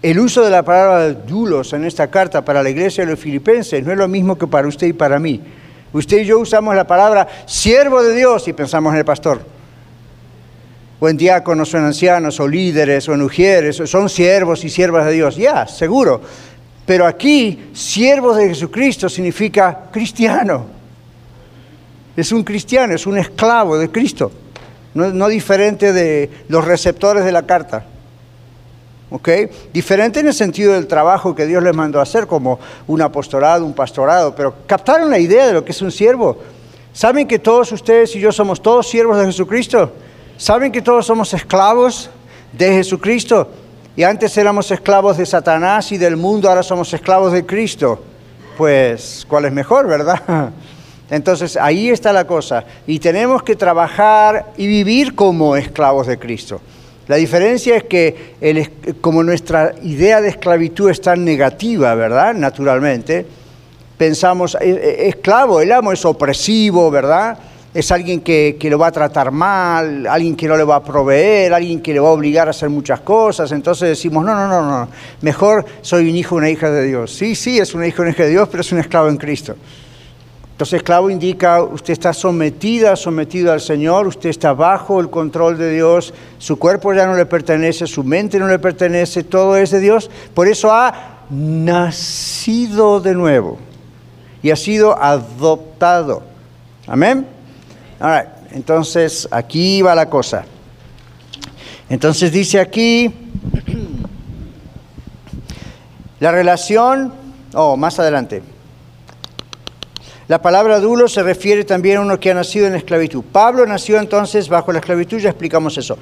[0.00, 3.84] El uso de la palabra dulos en esta carta para la iglesia de los filipenses
[3.84, 5.42] no es lo mismo que para usted y para mí.
[5.92, 9.40] Usted y yo usamos la palabra siervo de Dios y pensamos en el pastor
[11.00, 15.06] o en diáconos, o en ancianos, o líderes, o en ujieres, son siervos y siervas
[15.06, 15.36] de Dios.
[15.36, 16.20] Ya, seguro.
[16.88, 20.64] Pero aquí, siervos de Jesucristo significa cristiano.
[22.16, 24.32] Es un cristiano, es un esclavo de Cristo.
[24.94, 27.84] No, diferente de los receptores de la carta.
[29.10, 29.28] ¿ok?
[29.70, 33.74] Diferente en el sentido del trabajo que Dios les mandó hacer, como un apostolado, un
[33.74, 36.38] pastorado, pero captaron la idea de lo que es un siervo.
[36.94, 39.92] ¿Saben que todos ustedes y yo somos todos siervos de Jesucristo?
[40.38, 42.08] ¿Saben que todos somos esclavos
[42.50, 43.46] de Jesucristo?
[43.98, 48.00] Y antes éramos esclavos de Satanás y del mundo, ahora somos esclavos de Cristo.
[48.56, 50.50] Pues, ¿cuál es mejor, verdad?
[51.10, 52.62] Entonces ahí está la cosa.
[52.86, 56.60] Y tenemos que trabajar y vivir como esclavos de Cristo.
[57.08, 62.34] La diferencia es que como nuestra idea de esclavitud es tan negativa, ¿verdad?
[62.34, 63.26] Naturalmente,
[63.96, 67.36] pensamos, e, e, esclavo, el amo es opresivo, ¿verdad?
[67.74, 70.82] Es alguien que, que, lo va a tratar mal, alguien que no le va a
[70.82, 73.52] proveer, alguien que le va a obligar a hacer muchas cosas.
[73.52, 74.88] Entonces decimos, no, no, no, no,
[75.20, 77.12] mejor soy un hijo, una hija de Dios.
[77.12, 79.54] Sí, sí, es un hijo, una hija de Dios, pero es un esclavo en Cristo.
[80.58, 85.72] Entonces, esclavo indica, usted está sometida, sometido al Señor, usted está bajo el control de
[85.72, 89.78] Dios, su cuerpo ya no le pertenece, su mente no le pertenece, todo es de
[89.78, 90.10] Dios.
[90.34, 93.56] Por eso ha nacido de nuevo
[94.42, 96.24] y ha sido adoptado.
[96.88, 97.37] Amén.
[98.00, 100.44] All Entonces, aquí va la cosa.
[101.88, 103.12] Entonces dice aquí,
[106.20, 107.12] la relación,
[107.54, 108.42] oh, más adelante.
[110.28, 113.24] La palabra dulo se refiere también a uno que ha nacido en esclavitud.
[113.32, 115.96] Pablo nació entonces bajo la esclavitud, ya explicamos eso.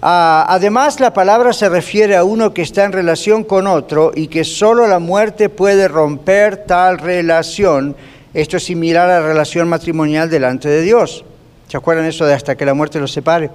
[0.00, 4.28] Ah, además, la palabra se refiere a uno que está en relación con otro y
[4.28, 7.96] que solo la muerte puede romper tal relación.
[8.38, 11.24] Esto es similar a la relación matrimonial delante de Dios.
[11.66, 13.50] ¿Se acuerdan eso de hasta que la muerte los separe?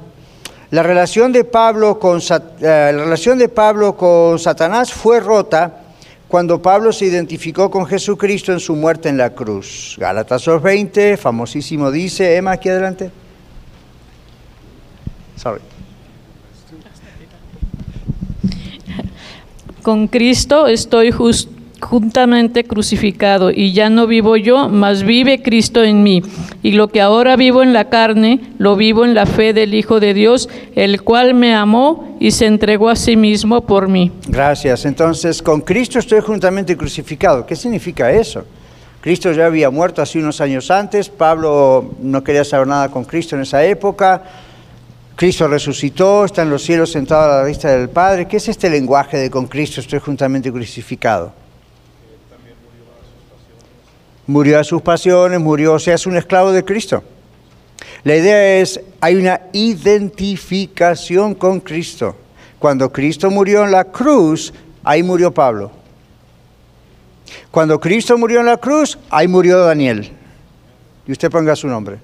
[0.72, 2.22] La relación de Pablo con, eh,
[2.60, 5.84] la relación de Pablo con Satanás fue rota
[6.28, 9.96] cuando Pablo se identificó con Jesucristo en su muerte en la cruz.
[9.98, 13.10] Gálatas 2.20, famosísimo dice, Emma, aquí adelante.
[15.38, 15.62] Sorry.
[19.82, 21.52] Con Cristo estoy justo
[21.84, 26.24] juntamente crucificado, y ya no vivo yo, mas vive Cristo en mí.
[26.63, 30.00] Y lo que ahora vivo en la carne, lo vivo en la fe del Hijo
[30.00, 34.12] de Dios, el cual me amó y se entregó a sí mismo por mí.
[34.28, 34.86] Gracias.
[34.86, 37.46] Entonces, con Cristo estoy juntamente crucificado.
[37.46, 38.46] ¿Qué significa eso?
[39.02, 43.36] Cristo ya había muerto hace unos años antes, Pablo no quería saber nada con Cristo
[43.36, 44.24] en esa época.
[45.15, 48.28] Cristo resucitó, está en los cielos sentado a la vista del Padre.
[48.28, 51.42] ¿Qué es este lenguaje de con Cristo estoy juntamente crucificado?
[54.27, 57.03] Murió a sus pasiones, murió, o sea, es un esclavo de Cristo.
[58.03, 62.15] La idea es, hay una identificación con Cristo.
[62.59, 65.71] Cuando Cristo murió en la cruz, ahí murió Pablo.
[67.51, 70.12] Cuando Cristo murió en la cruz, ahí murió Daniel.
[71.07, 71.97] Y usted ponga su nombre.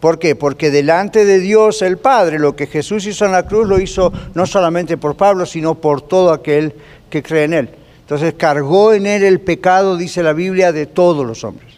[0.00, 0.36] ¿Por qué?
[0.36, 4.12] Porque delante de Dios el Padre, lo que Jesús hizo en la cruz lo hizo
[4.34, 6.74] no solamente por Pablo, sino por todo aquel
[7.08, 7.70] que cree en él.
[8.06, 11.74] Entonces cargó en él el pecado, dice la Biblia, de todos los hombres.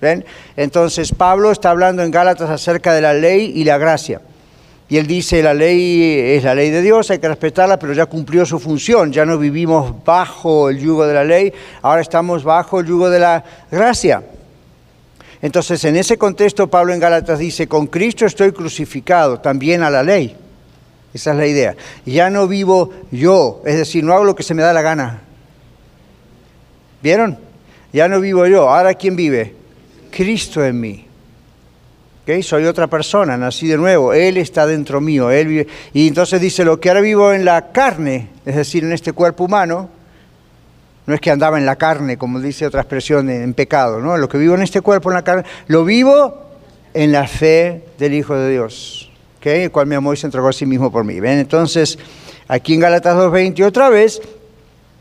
[0.00, 0.24] ¿Ven?
[0.56, 4.20] Entonces Pablo está hablando en Gálatas acerca de la ley y la gracia.
[4.88, 8.06] Y él dice, la ley es la ley de Dios, hay que respetarla, pero ya
[8.06, 12.78] cumplió su función, ya no vivimos bajo el yugo de la ley, ahora estamos bajo
[12.78, 14.22] el yugo de la gracia.
[15.42, 20.04] Entonces, en ese contexto, Pablo en Gálatas dice, con Cristo estoy crucificado, también a la
[20.04, 20.36] ley.
[21.12, 21.76] Esa es la idea.
[22.06, 25.22] Ya no vivo yo, es decir, no hago lo que se me da la gana.
[27.02, 27.38] ¿Vieron?
[27.92, 28.68] Ya no vivo yo.
[28.68, 29.54] Ahora ¿quién vive?
[30.10, 31.06] Cristo en mí.
[32.22, 32.42] ¿Okay?
[32.42, 34.12] Soy otra persona, nací de nuevo.
[34.12, 35.30] Él está dentro mío.
[35.30, 35.66] Él vive.
[35.92, 39.44] Y entonces dice, lo que ahora vivo en la carne, es decir, en este cuerpo
[39.44, 39.88] humano,
[41.06, 44.16] no es que andaba en la carne, como dice otra expresión, en pecado, ¿no?
[44.16, 46.50] Lo que vivo en este cuerpo, en la carne, lo vivo
[46.94, 49.09] en la fe del Hijo de Dios
[49.42, 51.20] el cual me amó y se entregó a sí mismo por mí.
[51.20, 51.38] ¿Ven?
[51.38, 51.98] Entonces,
[52.48, 54.20] aquí en Gálatas 2.20 otra vez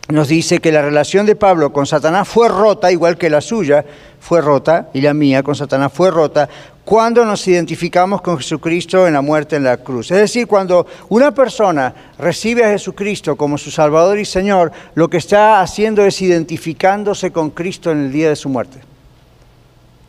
[0.10, 3.86] nos dice que la relación de Pablo con Satanás fue rota, igual que la suya
[4.20, 6.50] fue rota, y la mía con Satanás fue rota,
[6.84, 10.10] cuando nos identificamos con Jesucristo en la muerte en la cruz.
[10.10, 15.18] Es decir, cuando una persona recibe a Jesucristo como su Salvador y Señor, lo que
[15.18, 18.80] está haciendo es identificándose con Cristo en el día de su muerte.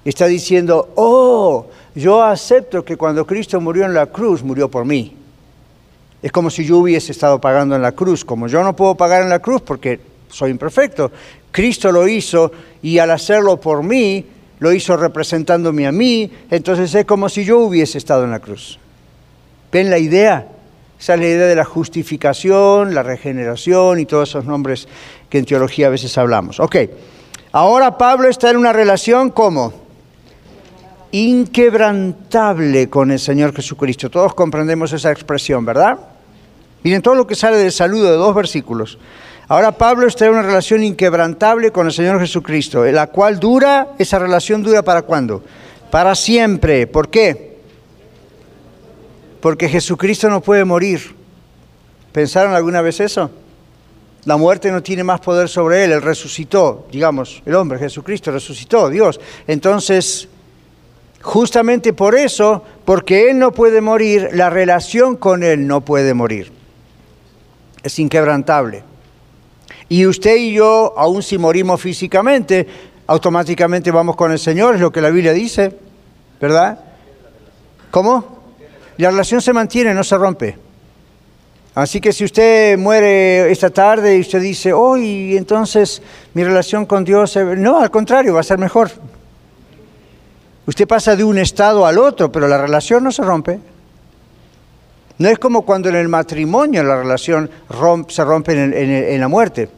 [0.07, 5.16] Está diciendo, oh, yo acepto que cuando Cristo murió en la cruz, murió por mí.
[6.22, 8.24] Es como si yo hubiese estado pagando en la cruz.
[8.24, 11.11] Como yo no puedo pagar en la cruz porque soy imperfecto,
[11.50, 14.24] Cristo lo hizo y al hacerlo por mí,
[14.61, 18.79] lo hizo representándome a mí, entonces es como si yo hubiese estado en la cruz.
[19.72, 20.46] ¿Ven la idea?
[21.00, 24.87] Esa es la idea de la justificación, la regeneración y todos esos nombres
[25.31, 26.61] que en teología a veces hablamos.
[26.61, 26.76] Ok,
[27.53, 29.72] ahora Pablo está en una relación como
[31.12, 34.11] inquebrantable con el Señor Jesucristo.
[34.11, 35.99] Todos comprendemos esa expresión, ¿verdad?
[36.83, 38.99] Miren todo lo que sale del saludo de dos versículos.
[39.49, 44.18] Ahora Pablo está en una relación inquebrantable con el Señor Jesucristo, la cual dura, esa
[44.18, 45.42] relación dura para cuándo?
[45.90, 46.87] Para siempre.
[46.87, 47.59] ¿Por qué?
[49.40, 51.16] Porque Jesucristo no puede morir.
[52.12, 53.31] ¿Pensaron alguna vez eso?
[54.25, 58.90] La muerte no tiene más poder sobre él, él resucitó, digamos, el hombre, Jesucristo resucitó,
[58.90, 59.18] Dios.
[59.46, 60.29] Entonces,
[61.20, 66.52] justamente por eso, porque él no puede morir, la relación con él no puede morir.
[67.83, 68.83] Es inquebrantable.
[69.88, 72.66] Y usted y yo, aun si morimos físicamente,
[73.06, 75.76] automáticamente vamos con el Señor, es lo que la Biblia dice,
[76.40, 76.78] ¿verdad?
[77.90, 78.40] ¿Cómo?
[78.98, 80.56] La relación se mantiene, no se rompe.
[81.74, 86.02] Así que si usted muere esta tarde y usted dice, hoy entonces
[86.35, 88.90] mi relación con Dios, no, al contrario, va a ser mejor.
[90.70, 93.59] Usted pasa de un estado al otro, pero la relación no se rompe.
[95.18, 97.50] No es como cuando en el matrimonio la relación
[98.06, 99.68] se rompe en, en la muerte.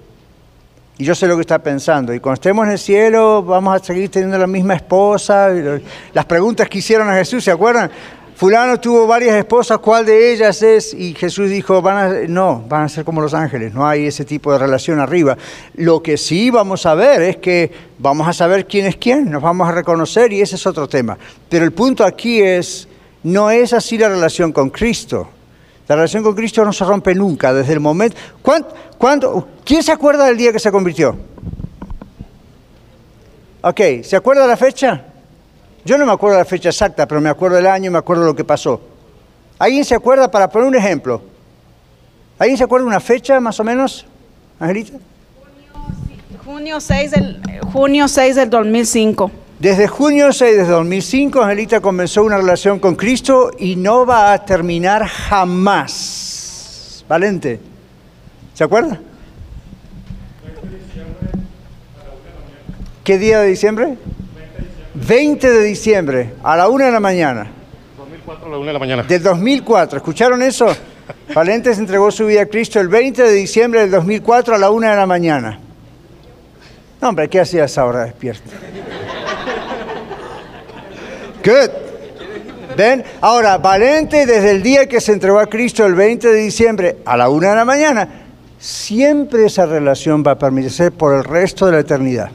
[0.98, 2.12] Y yo sé lo que está pensando.
[2.12, 5.48] Y cuando estemos en el cielo, vamos a seguir teniendo la misma esposa.
[6.12, 7.90] Las preguntas que hicieron a Jesús, ¿se acuerdan?
[8.34, 10.94] Fulano tuvo varias esposas, ¿cuál de ellas es?
[10.94, 11.82] Y Jesús dijo,
[12.28, 15.36] no, van a ser como los ángeles, no hay ese tipo de relación arriba.
[15.74, 19.42] Lo que sí vamos a ver es que vamos a saber quién es quién, nos
[19.42, 21.16] vamos a reconocer y ese es otro tema.
[21.48, 22.88] Pero el punto aquí es,
[23.22, 25.28] no es así la relación con Cristo.
[25.86, 28.16] La relación con Cristo no se rompe nunca, desde el momento...
[28.98, 31.16] ¿Cuándo, ¿Quién se acuerda del día que se convirtió?
[33.62, 35.11] Ok, ¿se acuerda la fecha?
[35.84, 38.24] Yo no me acuerdo la fecha exacta, pero me acuerdo del año y me acuerdo
[38.24, 38.80] lo que pasó.
[39.58, 41.22] ¿Alguien se acuerda, para poner un ejemplo?
[42.38, 44.06] ¿Alguien se acuerda una fecha más o menos,
[44.58, 44.98] Angelita?
[46.44, 47.40] Junio 6 del,
[47.72, 49.30] junio 6 del 2005.
[49.58, 54.44] Desde junio 6 de 2005, Angelita comenzó una relación con Cristo y no va a
[54.44, 57.04] terminar jamás.
[57.08, 57.60] Valente,
[58.54, 59.00] ¿se acuerda?
[63.04, 63.96] ¿Qué día de diciembre?
[64.94, 67.50] 20 de diciembre, a la una de la mañana.
[67.96, 69.02] 2004 a la una de la mañana.
[69.04, 70.66] Del 2004, ¿escucharon eso?
[71.34, 74.90] Valentes entregó su vida a Cristo el 20 de diciembre del 2004 a la una
[74.90, 75.58] de la mañana.
[77.00, 78.50] No, hombre, ¿qué hacía esa hora despierto?
[81.44, 81.70] Good.
[82.76, 83.04] ¿Ven?
[83.20, 87.16] Ahora, Valente desde el día que se entregó a Cristo el 20 de diciembre a
[87.16, 88.08] la una de la mañana,
[88.58, 92.30] siempre esa relación va a permanecer por el resto de la eternidad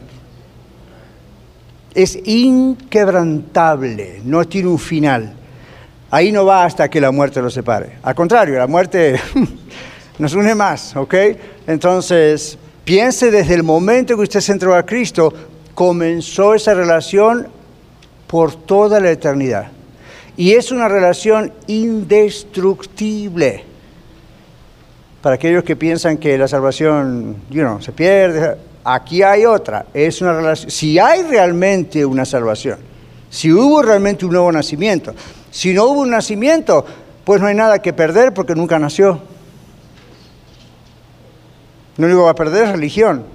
[1.97, 5.33] es inquebrantable, no tiene un final.
[6.12, 7.97] Ahí no va hasta que la muerte lo separe.
[8.03, 9.19] Al contrario, la muerte
[10.19, 11.15] nos une más, ¿ok?
[11.65, 15.33] Entonces, piense desde el momento que usted se entregó a Cristo,
[15.73, 17.47] comenzó esa relación
[18.27, 19.71] por toda la eternidad.
[20.38, 23.63] Y es una relación indestructible.
[25.23, 28.55] Para aquellos que piensan que la salvación you know, se pierde,
[28.89, 30.71] Aquí hay otra, es una relación.
[30.71, 32.80] Si hay realmente una salvación,
[33.30, 35.13] si hubo realmente un nuevo nacimiento,
[35.52, 36.86] si no hubo un nacimiento,
[37.26, 39.19] pues no hay nada que perder porque nunca nació.
[41.97, 43.26] Lo único que va a perder es religión.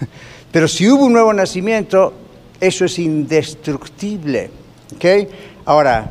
[0.52, 2.12] Pero si hubo un nuevo nacimiento,
[2.60, 4.48] eso es indestructible.
[5.64, 6.08] Ahora,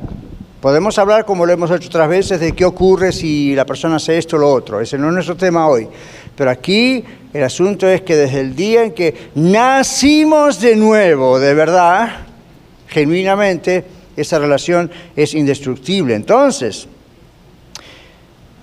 [0.59, 4.17] podemos hablar, como lo hemos hecho otras veces, de qué ocurre si la persona hace
[4.17, 4.81] esto o lo otro.
[4.81, 5.87] Ese no es nuestro tema hoy.
[6.35, 11.53] Pero aquí el asunto es que desde el día en que nacimos de nuevo, de
[11.53, 12.09] verdad,
[12.87, 13.85] genuinamente,
[14.17, 16.15] esa relación es indestructible.
[16.15, 16.87] Entonces,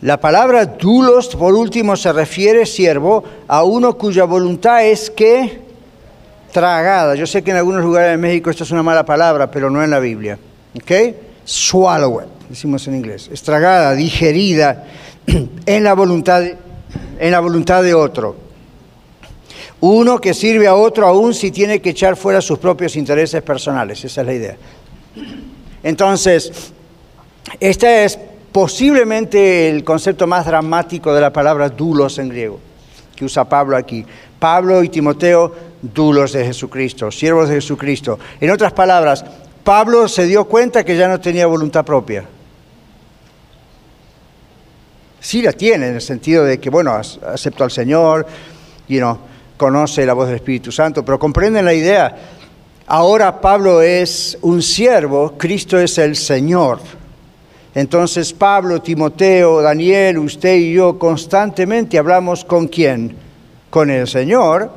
[0.02, 5.60] la palabra dulos, por último, se refiere, siervo, a uno cuya voluntad es que
[6.52, 7.14] tragada.
[7.14, 9.82] Yo sé que en algunos lugares de México esto es una mala palabra, pero no
[9.82, 10.38] en la Biblia.
[10.76, 11.16] ¿Ok?
[11.44, 13.28] Swallow decimos en inglés.
[13.32, 14.84] Es tragada, digerida
[15.66, 16.42] en la voluntad
[17.18, 18.47] en la voluntad de otro.
[19.80, 24.04] Uno que sirve a otro aún si tiene que echar fuera sus propios intereses personales.
[24.04, 24.56] Esa es la idea.
[25.82, 26.72] Entonces,
[27.60, 28.18] este es
[28.50, 32.58] posiblemente el concepto más dramático de la palabra dulos en griego,
[33.14, 34.04] que usa Pablo aquí.
[34.38, 38.18] Pablo y Timoteo, dulos de Jesucristo, siervos de Jesucristo.
[38.40, 39.24] En otras palabras,
[39.62, 42.24] Pablo se dio cuenta que ya no tenía voluntad propia
[45.20, 48.26] sí la tiene, en el sentido de que, bueno, acepto al Señor,
[48.88, 49.18] you know,
[49.58, 52.16] conoce la voz del Espíritu Santo, pero comprenden la idea.
[52.86, 56.78] Ahora Pablo es un siervo, Cristo es el Señor.
[57.74, 63.14] Entonces Pablo, Timoteo, Daniel, usted y yo constantemente hablamos con quién?
[63.68, 64.72] Con el Señor,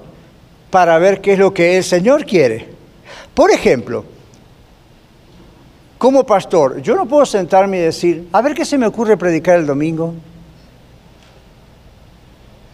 [0.69, 2.67] para ver qué es lo que el Señor quiere.
[3.33, 4.03] Por ejemplo,
[5.97, 9.59] como pastor, yo no puedo sentarme y decir, a ver qué se me ocurre predicar
[9.59, 10.13] el domingo.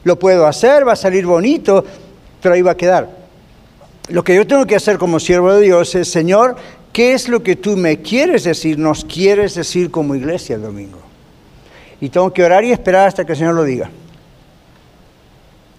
[0.07, 1.85] Lo puedo hacer, va a salir bonito,
[2.41, 3.09] pero ahí va a quedar.
[4.09, 6.55] Lo que yo tengo que hacer como siervo de Dios es, Señor,
[6.93, 10.99] ¿qué es lo que tú me quieres decir, nos quieres decir como iglesia el domingo?
[11.99, 13.89] Y tengo que orar y esperar hasta que el Señor lo diga.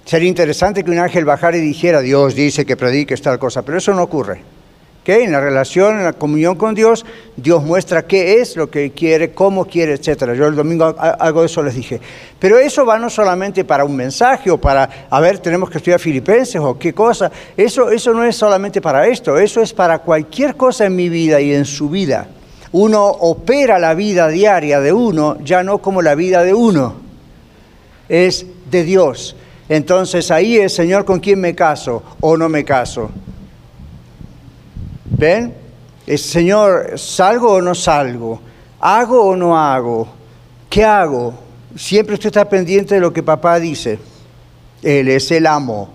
[0.05, 3.79] Sería interesante que un ángel bajara y dijera, Dios dice que prediques tal cosa, pero
[3.79, 4.43] eso no ocurre.
[5.11, 9.31] En la relación, en la comunión con Dios, Dios muestra qué es lo que quiere,
[9.33, 10.35] cómo quiere, etc.
[10.35, 11.99] Yo el domingo algo de eso les dije.
[12.39, 15.99] Pero eso va no solamente para un mensaje o para, a ver, tenemos que estudiar
[15.99, 17.33] filipenses o qué cosa.
[17.57, 21.41] Eso, eso no es solamente para esto, eso es para cualquier cosa en mi vida
[21.41, 22.29] y en su vida.
[22.73, 26.97] Uno opera la vida diaria de uno ya no como la vida de uno,
[28.11, 29.37] es de Dios.
[29.71, 33.11] Entonces ahí es, Señor, ¿con quién me caso o no me caso?
[35.19, 35.53] ¿Ven?
[36.07, 38.41] Es, Señor, ¿salgo o no salgo?
[38.81, 40.09] ¿Hago o no hago?
[40.71, 41.35] ¿Qué hago?
[41.77, 43.99] Siempre usted está pendiente de lo que papá dice.
[44.83, 45.91] Él es el amo.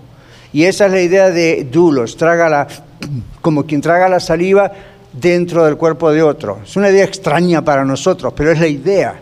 [0.52, 2.68] Y esa es la idea de dulos, traga
[3.40, 4.70] como quien traga la saliva
[5.10, 6.60] dentro del cuerpo de otro.
[6.62, 9.20] Es una idea extraña para nosotros, pero es la idea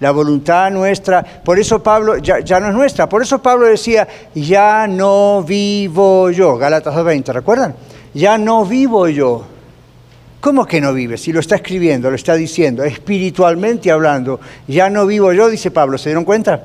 [0.00, 1.22] la voluntad nuestra.
[1.22, 6.58] Por eso Pablo, ya, no es nuestra, por eso Pablo decía, ya no vivo yo,
[6.58, 7.74] Gálatas 2.20, ¿recuerdan?
[8.14, 9.44] Ya no vivo yo.
[10.40, 11.16] ¿Cómo que no vive?
[11.16, 15.96] Si lo está escribiendo, lo está diciendo, espiritualmente hablando, ya no vivo yo, dice Pablo,
[15.96, 16.64] ¿se dieron cuenta?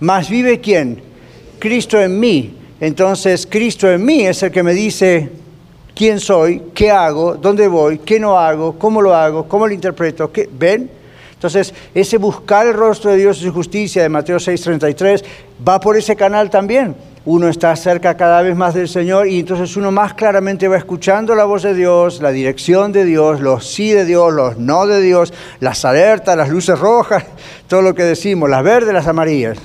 [0.00, 1.00] Más vive quién?
[1.60, 2.56] Cristo en mí.
[2.80, 5.30] Entonces, Cristo en mí es el que me dice
[5.94, 10.32] quién soy, qué hago, dónde voy, qué no hago, cómo lo hago, cómo lo interpreto.
[10.32, 10.48] ¿Qué?
[10.52, 10.90] ¿Ven?
[11.32, 15.22] Entonces, ese buscar el rostro de Dios y su justicia de Mateo 6:33
[15.66, 16.96] va por ese canal también.
[17.24, 21.36] Uno está cerca cada vez más del Señor y entonces uno más claramente va escuchando
[21.36, 25.00] la voz de Dios, la dirección de Dios, los sí de Dios, los no de
[25.00, 27.24] Dios, las alertas, las luces rojas,
[27.68, 29.56] todo lo que decimos, las verdes, las amarillas.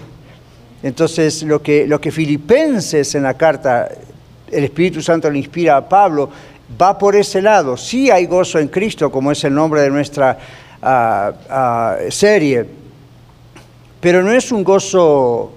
[0.83, 3.89] Entonces, lo que, lo que Filipenses en la carta,
[4.51, 6.29] el Espíritu Santo le inspira a Pablo,
[6.79, 7.75] va por ese lado.
[7.75, 10.37] Sí hay gozo en Cristo, como es el nombre de nuestra
[12.09, 12.65] serie,
[13.99, 15.53] pero no es un gozo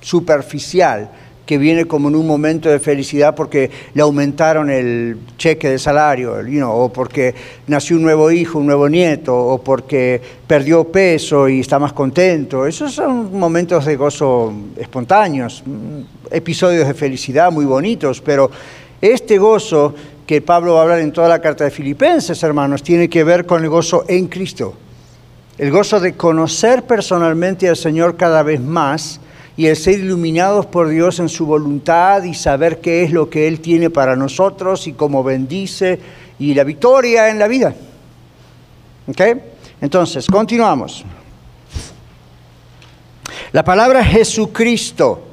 [0.00, 1.10] superficial
[1.46, 6.36] que viene como en un momento de felicidad porque le aumentaron el cheque de salario,
[6.68, 7.34] o porque
[7.66, 12.66] nació un nuevo hijo, un nuevo nieto, o porque perdió peso y está más contento.
[12.66, 15.64] Esos son momentos de gozo espontáneos,
[16.30, 18.50] episodios de felicidad muy bonitos, pero
[19.00, 19.94] este gozo
[20.26, 23.44] que Pablo va a hablar en toda la carta de Filipenses, hermanos, tiene que ver
[23.44, 24.74] con el gozo en Cristo.
[25.58, 29.20] El gozo de conocer personalmente al Señor cada vez más
[29.56, 33.48] y el ser iluminados por Dios en su voluntad y saber qué es lo que
[33.48, 35.98] Él tiene para nosotros y cómo bendice
[36.38, 37.74] y la victoria en la vida.
[39.06, 39.20] ¿Ok?
[39.80, 41.04] Entonces, continuamos.
[43.52, 45.28] La palabra Jesucristo.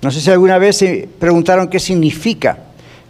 [0.00, 2.58] No sé si alguna vez se preguntaron qué significa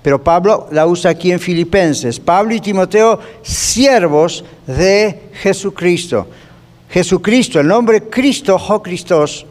[0.03, 2.19] pero Pablo la usa aquí en Filipenses.
[2.19, 6.27] Pablo y Timoteo, siervos de Jesucristo.
[6.91, 9.47] Jesucristo, el nombre Cristo, Jo Christos,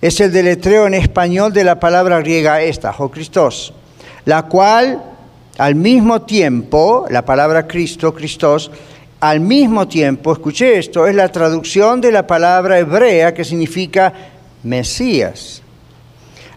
[0.00, 3.72] es el deletreo en español de la palabra griega esta, Jo Christos,
[4.24, 5.02] la cual
[5.58, 8.70] al mismo tiempo, la palabra Cristo, Christos,
[9.20, 14.12] al mismo tiempo, escuché esto, es la traducción de la palabra hebrea que significa
[14.62, 15.62] Mesías.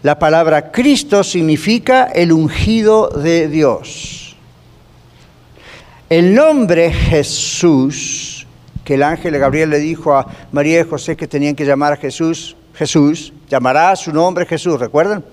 [0.03, 4.35] La palabra Cristo significa el ungido de Dios.
[6.09, 8.45] El nombre Jesús,
[8.83, 11.97] que el ángel Gabriel le dijo a María y José que tenían que llamar a
[11.97, 15.23] Jesús, Jesús, llamará a su nombre Jesús, ¿recuerdan?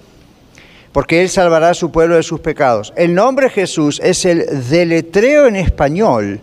[0.92, 2.92] Porque Él salvará a su pueblo de sus pecados.
[2.94, 6.40] El nombre Jesús es el deletreo en español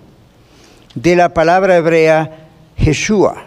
[0.95, 2.47] de la palabra hebrea
[2.77, 3.45] Yeshua.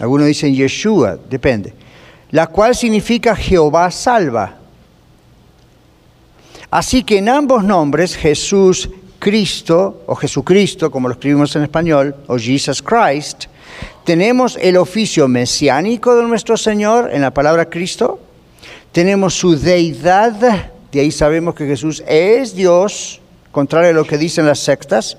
[0.00, 1.74] Algunos dicen Yeshua, depende
[2.30, 4.56] la cual significa Jehová salva.
[6.70, 8.88] Así que en ambos nombres, Jesús
[9.18, 13.46] Cristo, o Jesucristo, como lo escribimos en español, o Jesus Christ,
[14.04, 18.18] tenemos el oficio mesiánico de nuestro Señor en la palabra Cristo,
[18.92, 23.20] tenemos su deidad, de ahí sabemos que Jesús es Dios,
[23.52, 25.16] contrario a lo que dicen las sectas,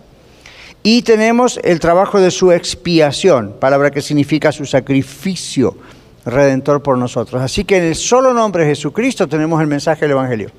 [0.83, 5.77] y tenemos el trabajo de su expiación, palabra que significa su sacrificio
[6.25, 7.41] redentor por nosotros.
[7.41, 10.51] Así que en el solo nombre de Jesucristo tenemos el mensaje del Evangelio.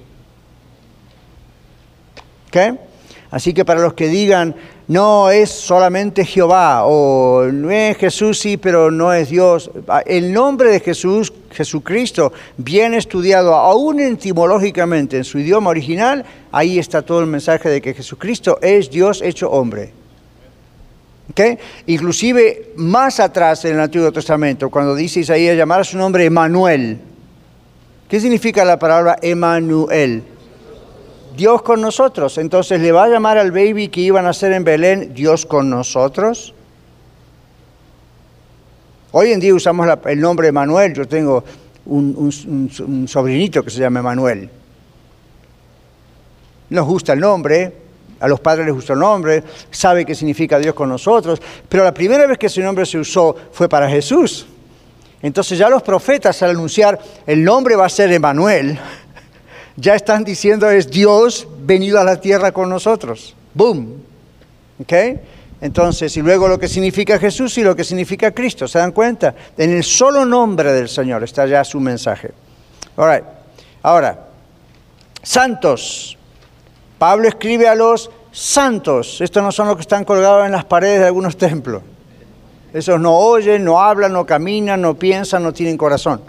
[2.49, 2.79] ¿Ok?
[3.31, 4.55] Así que para los que digan,
[4.93, 9.71] no es solamente Jehová, o no es Jesús, sí, pero no es Dios,
[10.05, 17.01] el nombre de Jesús, Jesucristo, bien estudiado, aún etimológicamente en su idioma original, ahí está
[17.01, 19.93] todo el mensaje de que Jesucristo es Dios hecho hombre.
[21.31, 21.59] ¿ok?
[21.87, 26.99] Inclusive más atrás en el Antiguo Testamento, cuando dice Isaías llamar a su nombre Emanuel.
[28.09, 30.23] ¿Qué significa la palabra Emanuel?
[31.37, 32.39] Dios con nosotros.
[32.39, 35.71] Entonces le va a llamar al baby que iban a nacer en Belén Dios con
[35.71, 36.55] nosotros.
[39.13, 40.95] Hoy en día usamos el nombre Emanuel.
[40.95, 41.45] Yo tengo
[41.87, 44.49] un, sobrinito que se llama Emanuel.
[46.71, 47.73] Nos gusta el nombre,
[48.21, 51.93] a los padres les gusta el nombre, sabe qué significa Dios con nosotros, pero la
[51.93, 54.47] primera vez que ese nombre se usó fue para Jesús.
[55.21, 58.79] Entonces ya los profetas al anunciar el nombre va a ser Emanuel,
[59.77, 63.35] ya están diciendo es Dios venido a la tierra con nosotros.
[63.55, 64.03] Boom.
[64.81, 64.93] ¿Ok?
[65.61, 69.35] Entonces, y luego lo que significa Jesús y lo que significa Cristo, ¿se dan cuenta?
[69.57, 72.33] En el solo nombre del Señor está ya su mensaje.
[72.97, 73.25] All right.
[73.83, 74.27] Ahora,
[75.23, 76.19] santos.
[76.99, 79.21] Pablo escribe a los santos.
[79.21, 81.83] Estos no son los que están colgados en las paredes de algunos templos.
[82.73, 86.23] Esos no oyen, no hablan, no caminan, no piensan, no tienen corazón.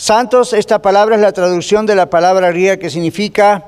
[0.00, 3.62] Santos, esta palabra es la traducción de la palabra griega que significa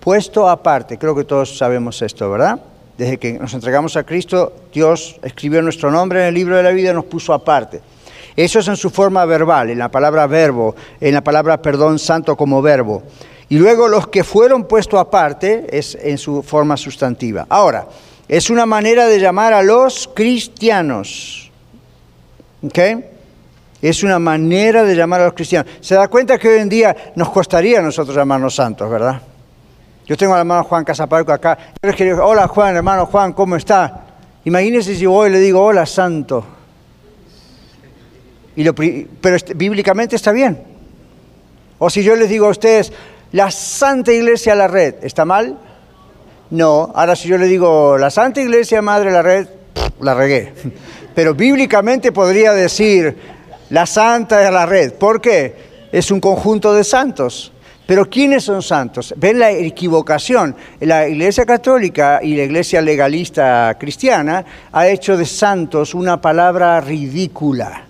[0.00, 0.96] puesto aparte.
[0.96, 2.58] Creo que todos sabemos esto, ¿verdad?
[2.96, 6.70] Desde que nos entregamos a Cristo, Dios escribió nuestro nombre en el libro de la
[6.70, 7.82] vida y nos puso aparte.
[8.34, 12.34] Eso es en su forma verbal, en la palabra verbo, en la palabra, perdón, santo
[12.34, 13.02] como verbo.
[13.50, 17.44] Y luego los que fueron puestos aparte es en su forma sustantiva.
[17.50, 17.86] Ahora,
[18.26, 21.52] es una manera de llamar a los cristianos.
[22.62, 22.78] ¿Ok?
[23.84, 25.70] Es una manera de llamar a los cristianos.
[25.82, 29.20] Se da cuenta que hoy en día nos costaría a nosotros llamarnos santos, ¿verdad?
[30.06, 31.58] Yo tengo al hermano Juan Casaparco acá.
[31.82, 34.06] Yo les hola Juan, hermano Juan, ¿cómo está?
[34.46, 36.46] Imagínense si voy le digo, hola santo.
[38.56, 40.62] Y lo pero este- bíblicamente está bien.
[41.78, 42.90] O si yo les digo a ustedes,
[43.32, 45.58] la Santa Iglesia La Red, ¿está mal?
[46.48, 46.90] No.
[46.94, 49.46] Ahora si yo le digo, la Santa Iglesia Madre La Red,
[50.00, 50.54] la regué.
[51.14, 53.33] Pero bíblicamente podría decir,
[53.74, 54.92] la Santa de la Red.
[54.92, 55.88] ¿Por qué?
[55.90, 57.50] Es un conjunto de santos.
[57.84, 59.12] Pero ¿quiénes son santos?
[59.16, 60.54] ¿Ven la equivocación?
[60.78, 67.86] La Iglesia Católica y la Iglesia Legalista Cristiana ha hecho de santos una palabra ridícula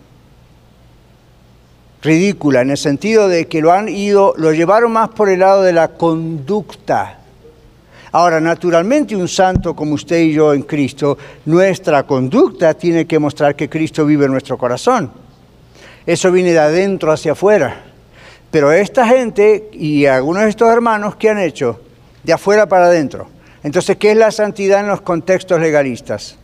[2.02, 5.62] ridícula en el sentido de que lo han ido, lo llevaron más por el lado
[5.62, 7.18] de la conducta.
[8.12, 11.16] Ahora, naturalmente un santo como usted y yo en Cristo,
[11.46, 15.23] nuestra conducta tiene que mostrar que Cristo vive en nuestro corazón.
[16.06, 17.82] Eso viene de adentro hacia afuera.
[18.50, 21.80] Pero esta gente y algunos de estos hermanos, ¿qué han hecho?
[22.22, 23.28] De afuera para adentro.
[23.62, 26.36] Entonces, ¿qué es la santidad en los contextos legalistas?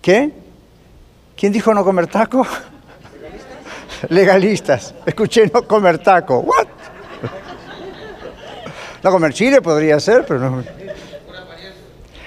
[0.00, 0.30] ¿Qué?
[1.36, 2.46] ¿Quién dijo no comer taco?
[4.08, 4.94] Legalistas.
[5.04, 6.38] Escuché no comer taco.
[6.38, 6.66] ¿What?
[9.02, 10.64] No comer chile podría ser, pero no.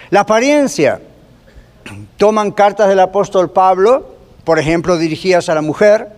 [0.09, 0.99] La apariencia.
[2.17, 6.09] Toman cartas del apóstol Pablo, por ejemplo, dirigidas a la mujer,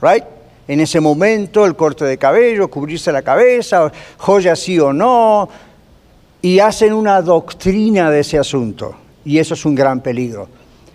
[0.00, 0.24] right?
[0.66, 5.48] En ese momento, el corte de cabello, cubrirse la cabeza, joya sí o no,
[6.40, 8.94] y hacen una doctrina de ese asunto.
[9.24, 10.48] Y eso es un gran peligro.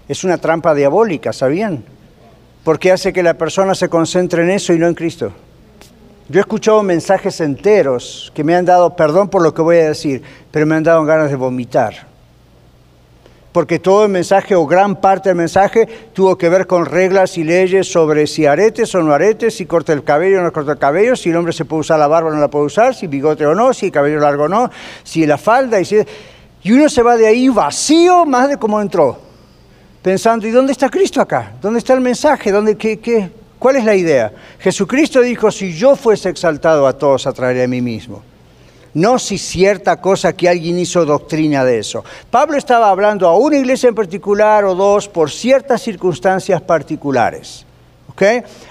[0.07, 1.83] Es una trampa diabólica, ¿sabían?
[2.63, 5.31] Porque hace que la persona se concentre en eso y no en Cristo.
[6.27, 9.89] Yo he escuchado mensajes enteros que me han dado, perdón por lo que voy a
[9.89, 12.08] decir, pero me han dado ganas de vomitar.
[13.51, 17.43] Porque todo el mensaje o gran parte del mensaje tuvo que ver con reglas y
[17.43, 20.77] leyes sobre si aretes o no aretes, si corta el cabello o no corta el
[20.77, 23.07] cabello, si el hombre se puede usar la barba o no la puede usar, si
[23.07, 24.69] bigote o no, si el cabello largo o no,
[25.03, 25.79] si la falda.
[25.79, 25.97] Y, si...
[26.63, 29.29] y uno se va de ahí vacío más de como entró
[30.01, 31.53] pensando, ¿y dónde está Cristo acá?
[31.61, 32.51] ¿Dónde está el mensaje?
[32.51, 33.29] ¿Dónde, qué, qué?
[33.57, 34.31] ¿Cuál es la idea?
[34.59, 38.23] Jesucristo dijo, si yo fuese exaltado a todos, atraeré a mí mismo.
[38.93, 42.03] No si cierta cosa que alguien hizo doctrina de eso.
[42.31, 47.65] Pablo estaba hablando a una iglesia en particular o dos por ciertas circunstancias particulares.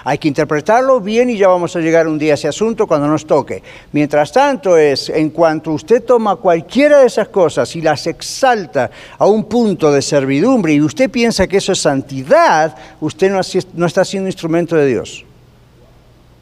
[0.03, 3.07] Hay que interpretarlo bien y ya vamos a llegar un día a ese asunto cuando
[3.07, 3.63] nos toque.
[3.91, 9.25] Mientras tanto es, en cuanto usted toma cualquiera de esas cosas y las exalta a
[9.25, 13.31] un punto de servidumbre y usted piensa que eso es santidad, usted
[13.73, 15.25] no está siendo instrumento de Dios.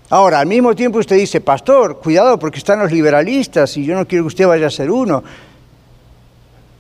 [0.10, 4.08] Ahora, al mismo tiempo usted dice, pastor, cuidado porque están los liberalistas y yo no
[4.08, 5.22] quiero que usted vaya a ser uno.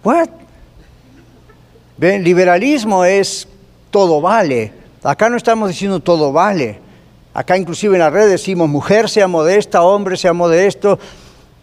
[0.04, 0.30] What?
[1.98, 2.24] ¿Ven?
[2.24, 3.48] Liberalismo es
[3.92, 4.72] todo vale.
[5.04, 6.80] Acá no estamos diciendo todo vale.
[7.34, 10.98] Acá inclusive en la red decimos mujer sea modesta, hombre sea modesto.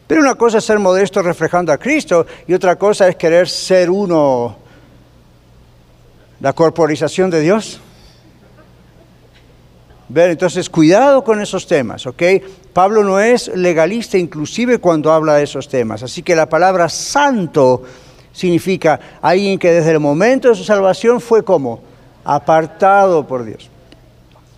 [0.06, 3.88] Pero una cosa es ser modesto reflejando a Cristo y otra cosa es querer ser
[3.88, 4.56] uno,
[6.40, 7.80] la corporización de Dios.
[10.14, 12.22] Entonces, cuidado con esos temas, ¿ok?
[12.72, 16.02] Pablo no es legalista inclusive cuando habla de esos temas.
[16.02, 17.82] Así que la palabra santo
[18.32, 21.80] significa alguien que desde el momento de su salvación fue como
[22.24, 23.70] apartado por Dios.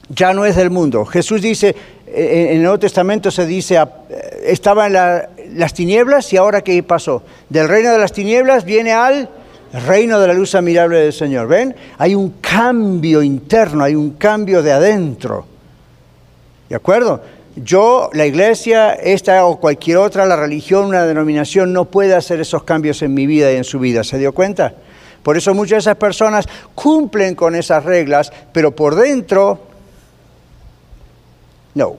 [0.09, 1.05] Ya no es del mundo.
[1.05, 1.75] Jesús dice,
[2.07, 6.37] eh, en el Nuevo Testamento se dice, ah, eh, estaba en la- las tinieblas y
[6.37, 7.23] ahora qué pasó.
[7.49, 9.29] Del reino de las tinieblas viene al
[9.83, 11.49] reino de la luz admirable del Señor.
[11.49, 11.75] ¿Ven?
[11.99, 15.47] Hay un cambio interno, hay un cambio de adentro.
[16.69, 17.23] ¿De acuerdo?
[17.57, 22.65] Yo, la iglesia, esta o cualquier otra, la religión, una denominación, no puede hacer esos
[22.65, 24.05] cambios en mi vida y en su vida.
[24.05, 24.75] ¿Se dio cuenta?
[25.23, 29.59] Por eso muchas de esas personas cumplen con esas reglas, pero por dentro,
[31.75, 31.97] no.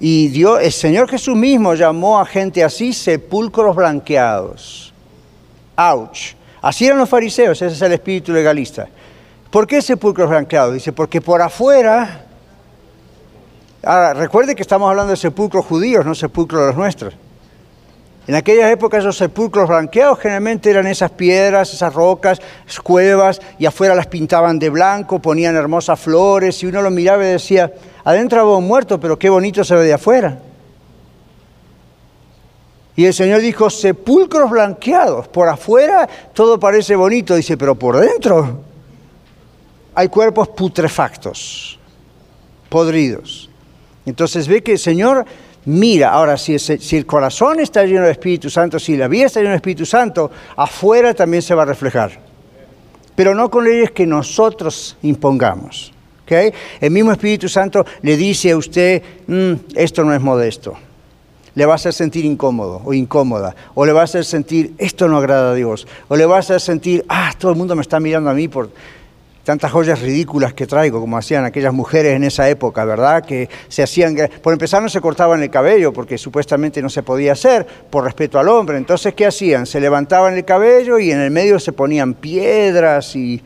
[0.00, 4.92] Y Dios, el Señor Jesús mismo llamó a gente así sepulcros blanqueados.
[5.76, 6.34] Ouch.
[6.64, 8.88] Así eran los fariseos, ese es el espíritu legalista.
[9.50, 10.74] ¿Por qué sepulcros blanqueados?
[10.74, 12.24] Dice, porque por afuera
[13.86, 17.14] Ahora, recuerde que estamos hablando de sepulcros judíos, no sepulcros de los nuestros.
[18.26, 22.40] En aquellas épocas esos sepulcros blanqueados generalmente eran esas piedras, esas rocas,
[22.82, 27.28] cuevas, y afuera las pintaban de blanco, ponían hermosas flores, y uno lo miraba y
[27.28, 27.70] decía,
[28.04, 30.38] adentro había un muerto, pero qué bonito se ve de afuera.
[32.96, 38.60] Y el Señor dijo, sepulcros blanqueados, por afuera todo parece bonito, dice, pero por dentro
[39.94, 41.78] hay cuerpos putrefactos,
[42.68, 43.50] podridos.
[44.06, 45.24] Entonces ve que el Señor
[45.64, 46.56] mira, ahora si,
[46.96, 50.30] el corazón está lleno de Espíritu Santo, si la vida está llena de Espíritu Santo,
[50.56, 52.12] afuera también se va a reflejar.
[53.14, 55.92] Pero no con leyes que nosotros impongamos.
[56.24, 56.54] ¿ok?
[56.80, 60.76] El mismo Espíritu Santo le dice a usted, "Mm, esto no es modesto.
[61.54, 63.54] Le va a hacer sentir incómodo o incómoda.
[63.74, 65.86] O le va a hacer sentir, esto no agrada a Dios.
[66.08, 68.48] O le va a hacer sentir, ah, todo el mundo me está mirando a mí
[68.48, 68.70] por
[69.44, 73.24] tantas joyas ridículas que traigo, como hacían aquellas mujeres en esa época, ¿verdad?
[73.24, 77.32] Que se hacían, por empezar no se cortaban el cabello, porque supuestamente no se podía
[77.32, 78.78] hacer, por respeto al hombre.
[78.78, 79.66] Entonces, ¿qué hacían?
[79.66, 83.40] Se levantaban el cabello y en el medio se ponían piedras y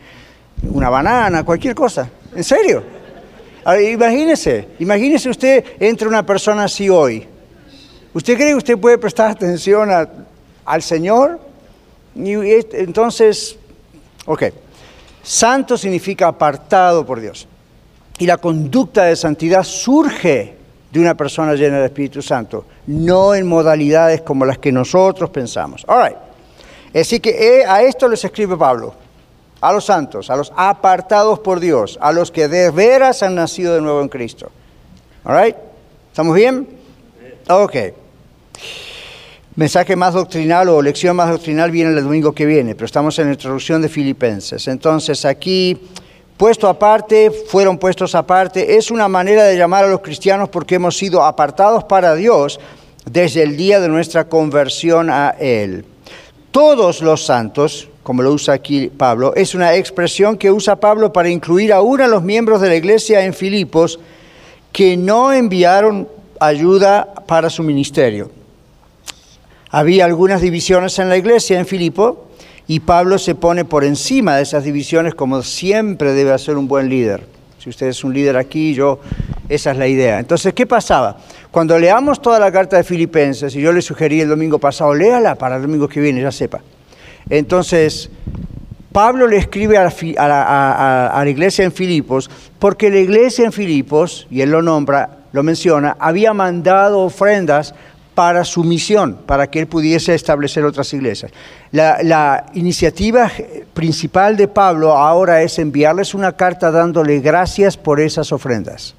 [0.70, 2.08] una banana, cualquier cosa.
[2.34, 2.82] ¿En serio?
[3.64, 7.26] Ahora, imagínese, imagínese usted entre una persona así hoy.
[8.18, 9.90] ¿Usted cree que usted puede prestar atención
[10.64, 11.38] al Señor?
[12.16, 13.56] Entonces,
[14.26, 14.42] ok.
[15.22, 17.46] Santo significa apartado por Dios.
[18.18, 20.56] Y la conducta de santidad surge
[20.90, 25.84] de una persona llena del Espíritu Santo, no en modalidades como las que nosotros pensamos.
[25.86, 26.18] All right.
[27.00, 28.94] Así que eh, a esto les escribe Pablo,
[29.60, 33.76] a los santos, a los apartados por Dios, a los que de veras han nacido
[33.76, 34.50] de nuevo en Cristo.
[35.22, 35.56] All right.
[36.10, 36.66] ¿Estamos bien?
[37.48, 37.76] Ok.
[39.58, 43.26] Mensaje más doctrinal o lección más doctrinal viene el domingo que viene, pero estamos en
[43.26, 44.68] la introducción de Filipenses.
[44.68, 45.76] Entonces aquí,
[46.36, 50.96] puesto aparte, fueron puestos aparte, es una manera de llamar a los cristianos porque hemos
[50.96, 52.60] sido apartados para Dios
[53.04, 55.84] desde el día de nuestra conversión a Él.
[56.52, 61.30] Todos los santos, como lo usa aquí Pablo, es una expresión que usa Pablo para
[61.30, 63.98] incluir aún a los miembros de la iglesia en Filipos
[64.70, 66.06] que no enviaron
[66.38, 68.37] ayuda para su ministerio.
[69.70, 72.28] Había algunas divisiones en la iglesia en Filipo
[72.66, 76.88] y Pablo se pone por encima de esas divisiones como siempre debe hacer un buen
[76.88, 77.26] líder.
[77.58, 79.00] Si usted es un líder aquí, yo,
[79.48, 80.20] esa es la idea.
[80.20, 81.18] Entonces, ¿qué pasaba?
[81.50, 85.34] Cuando leamos toda la carta de Filipenses, y yo le sugerí el domingo pasado, léala
[85.34, 86.60] para el domingo que viene, ya sepa.
[87.28, 88.10] Entonces,
[88.92, 94.26] Pablo le escribe a la, a la iglesia en Filipos, porque la iglesia en Filipos,
[94.30, 97.74] y él lo nombra, lo menciona, había mandado ofrendas
[98.18, 101.30] para su misión, para que él pudiese establecer otras iglesias.
[101.70, 103.30] La, iniciativa
[103.74, 108.96] principal de Pablo ahora es enviarles una carta dándole gracias por esas ofrendas,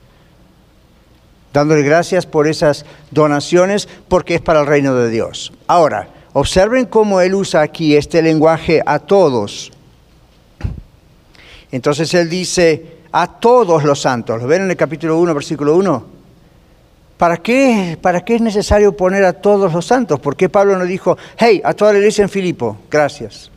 [1.51, 5.51] dándole gracias por esas donaciones, porque es para el reino de Dios.
[5.67, 9.73] Ahora, observen cómo él usa aquí este lenguaje a todos.
[11.73, 14.41] Entonces él dice a todos los santos.
[14.41, 16.18] ¿Lo ven en el capítulo 1, versículo 1?
[17.19, 20.21] ¿Para qué, ¿Para qué es necesario poner a todos los santos?
[20.21, 23.51] ¿Por qué Pablo no dijo, hey, a toda la iglesia en Filipo, gracias?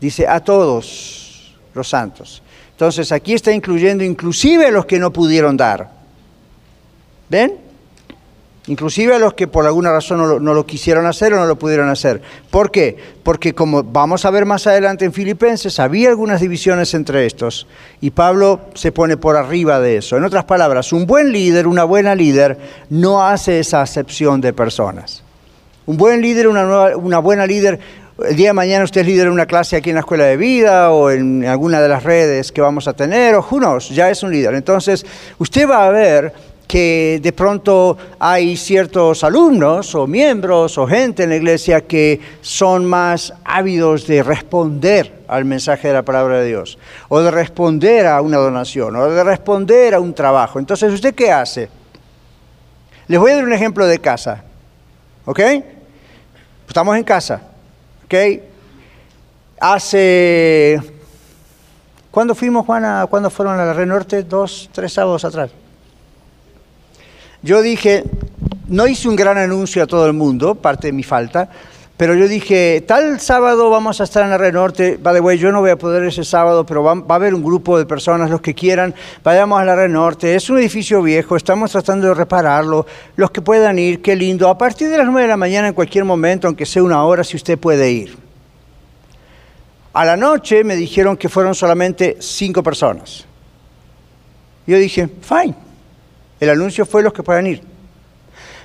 [0.00, 2.42] Dice a todos los santos.
[2.72, 5.92] Entonces aquí está incluyendo inclusive a los que no pudieron dar.
[7.28, 7.56] ¿Ven?
[8.68, 11.88] Inclusive a los que por alguna razón no lo, quisieron hacer o no lo pudieron
[11.88, 12.20] hacer.
[12.50, 12.96] ¿Por qué?
[13.22, 17.68] Porque como vamos a ver más adelante en Filipenses, había algunas divisiones entre estos
[18.00, 20.16] y Pablo se pone por arriba de eso.
[20.16, 22.58] En otras palabras, un buen líder, una buena líder,
[22.90, 25.22] no hace esa acepción de personas.
[25.86, 27.78] Un buen líder, una, nueva- una buena líder,
[28.18, 30.38] El día de mañana usted es líder en una clase aquí en la Escuela de
[30.38, 34.22] Vida o en alguna de las redes que vamos a tener, o who ya es
[34.22, 34.54] un líder.
[34.54, 35.04] Entonces,
[35.38, 36.32] usted va a ver
[36.66, 42.84] que de pronto hay ciertos alumnos o miembros o gente en la iglesia que son
[42.84, 48.20] más ávidos de responder al mensaje de la palabra de Dios, o de responder a
[48.20, 50.58] una donación, o de responder a un trabajo.
[50.58, 51.68] Entonces, ¿usted qué hace?
[53.06, 54.42] Les voy a dar un ejemplo de casa,
[55.24, 55.40] ¿ok?
[56.66, 57.42] Estamos en casa,
[58.04, 58.14] ¿ok?
[59.60, 60.80] Hace...
[62.10, 63.06] ¿Cuándo fuimos, Juana?
[63.08, 64.22] ¿Cuándo fueron a la Red Norte?
[64.22, 65.50] Dos, tres sábados atrás.
[67.46, 68.02] Yo dije,
[68.66, 71.48] no hice un gran anuncio a todo el mundo, parte de mi falta,
[71.96, 75.38] pero yo dije, tal sábado vamos a estar en la Red Norte, by the way,
[75.38, 78.30] yo no voy a poder ese sábado, pero va, a haber un grupo de personas,
[78.30, 82.14] los que quieran, vayamos a la Red Norte, es un edificio viejo, estamos tratando de
[82.14, 82.84] repararlo,
[83.14, 85.74] los que puedan ir, qué lindo, a partir de las 9 de la mañana en
[85.74, 88.18] cualquier momento, aunque sea una hora, si usted puede ir.
[89.92, 93.24] A la noche me dijeron que fueron solamente cinco personas.
[94.66, 95.65] Yo dije, fine.
[96.40, 97.62] El anuncio fue los que puedan ir.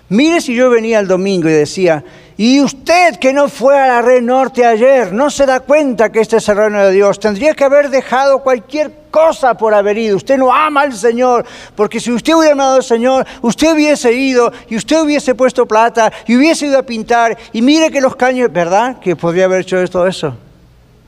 [0.09, 2.03] Mire si yo venía el domingo y decía,
[2.36, 6.19] y usted que no fue a la red norte ayer, no se da cuenta que
[6.19, 10.17] este es el reino de Dios, tendría que haber dejado cualquier cosa por haber ido.
[10.17, 11.45] Usted no ama al Señor,
[11.76, 16.11] porque si usted hubiera amado al Señor, usted hubiese ido y usted hubiese puesto plata
[16.28, 18.99] y hubiese ido a pintar y mire que los caños, ¿verdad?
[18.99, 20.36] Que podría haber hecho todo eso.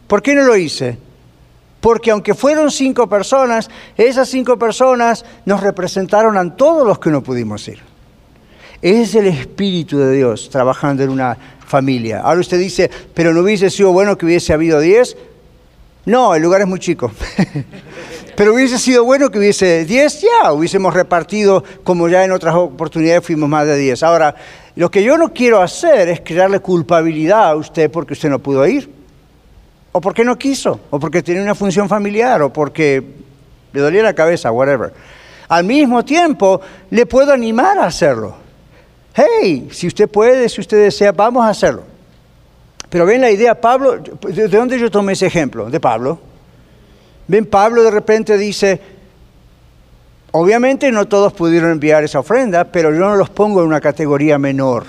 [0.07, 0.97] ¿Por qué no lo hice?
[1.83, 7.21] Porque aunque fueron cinco personas, esas cinco personas nos representaron a todos los que no
[7.21, 7.79] pudimos ir.
[8.81, 12.21] Es el Espíritu de Dios trabajando en una familia.
[12.21, 15.17] Ahora usted dice, pero no hubiese sido bueno que hubiese habido diez.
[16.05, 17.11] No, el lugar es muy chico.
[18.37, 23.25] pero hubiese sido bueno que hubiese diez, ya, hubiésemos repartido, como ya en otras oportunidades
[23.25, 24.03] fuimos más de diez.
[24.03, 24.33] Ahora,
[24.77, 28.65] lo que yo no quiero hacer es crearle culpabilidad a usted porque usted no pudo
[28.65, 29.02] ir
[29.93, 33.01] o porque no quiso, o porque tenía una función familiar, o porque
[33.71, 34.91] le dolía la cabeza, whatever.
[35.47, 38.35] Al mismo tiempo, le puedo animar a hacerlo.
[39.13, 41.83] Hey, si usted puede, si usted desea, vamos a hacerlo.
[42.89, 45.69] Pero ven la idea, Pablo, ¿de dónde yo tomé ese ejemplo?
[45.69, 46.19] De Pablo.
[47.27, 48.81] Ven, Pablo de repente dice,
[50.31, 54.39] obviamente no todos pudieron enviar esa ofrenda, pero yo no los pongo en una categoría
[54.39, 54.85] menor.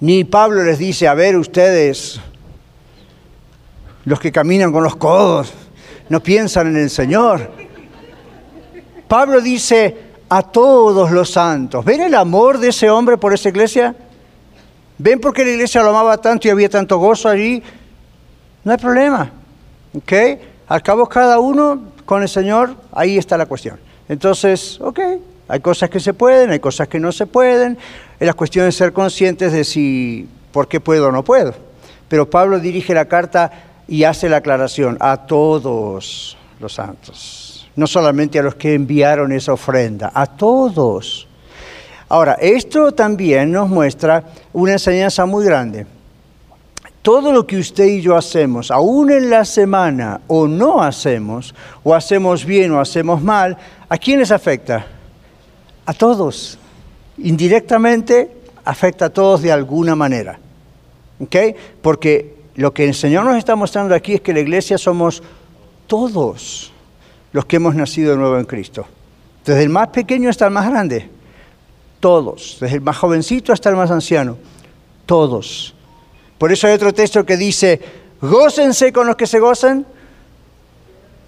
[0.00, 2.20] Ni Pablo les dice, a ver, ustedes,
[4.04, 5.52] los que caminan con los codos,
[6.08, 7.50] no piensan en el Señor.
[9.06, 9.96] Pablo dice
[10.28, 13.94] a todos los santos, ¿ven el amor de ese hombre por esa iglesia?
[14.98, 17.62] ¿Ven por qué la iglesia lo amaba tanto y había tanto gozo allí?
[18.62, 19.30] No hay problema.
[19.96, 20.12] ¿Ok?
[20.68, 23.78] Al cabo cada uno con el Señor, ahí está la cuestión.
[24.08, 25.00] Entonces, ok,
[25.48, 27.78] hay cosas que se pueden, hay cosas que no se pueden.
[28.18, 31.54] Es la cuestión de ser conscientes de si, por qué puedo o no puedo.
[32.08, 38.38] Pero Pablo dirige la carta y hace la aclaración a todos los santos, no solamente
[38.38, 41.26] a los que enviaron esa ofrenda, a todos.
[42.08, 44.22] Ahora, esto también nos muestra
[44.52, 45.86] una enseñanza muy grande.
[47.02, 51.92] Todo lo que usted y yo hacemos, aún en la semana, o no hacemos, o
[51.92, 53.56] hacemos bien o hacemos mal,
[53.88, 54.86] ¿a quiénes afecta?
[55.84, 56.58] A todos.
[57.18, 58.30] Indirectamente
[58.64, 60.38] afecta a todos de alguna manera.
[61.18, 61.36] ¿Ok?
[61.82, 65.22] Porque lo que el Señor nos está mostrando aquí es que la iglesia somos
[65.86, 66.70] todos
[67.32, 68.84] los que hemos nacido de nuevo en Cristo.
[69.46, 71.08] Desde el más pequeño hasta el más grande.
[72.00, 72.58] Todos.
[72.60, 74.36] Desde el más jovencito hasta el más anciano.
[75.06, 75.74] Todos.
[76.36, 77.80] Por eso hay otro texto que dice,
[78.20, 79.86] gócense con los que se gozan,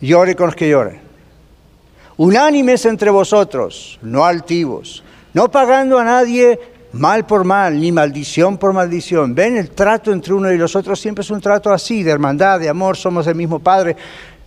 [0.03, 1.01] llore con los que lloren.
[2.18, 5.03] Unánimes entre vosotros, no altivos,
[5.33, 6.61] no pagando a nadie
[6.93, 9.34] mal por mal, ni maldición por maldición.
[9.34, 12.61] Ven, el trato entre uno y los otros siempre es un trato así, de hermandad,
[12.61, 13.97] de amor, somos del mismo Padre.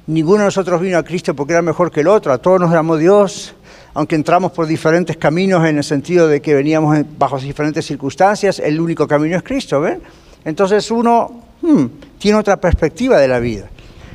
[0.08, 2.74] Ninguno de nosotros vino a Cristo porque era mejor que el otro, a todos nos
[2.74, 3.56] amó Dios,
[3.96, 8.80] aunque entramos por diferentes caminos en el sentido de que veníamos bajo diferentes circunstancias, el
[8.80, 10.02] único camino es Cristo, ¿ven?
[10.43, 11.86] Entonces uno hmm,
[12.20, 13.68] tiene otra perspectiva de la vida.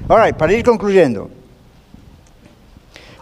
[0.08, 1.28] Ahora, para ir concluyendo,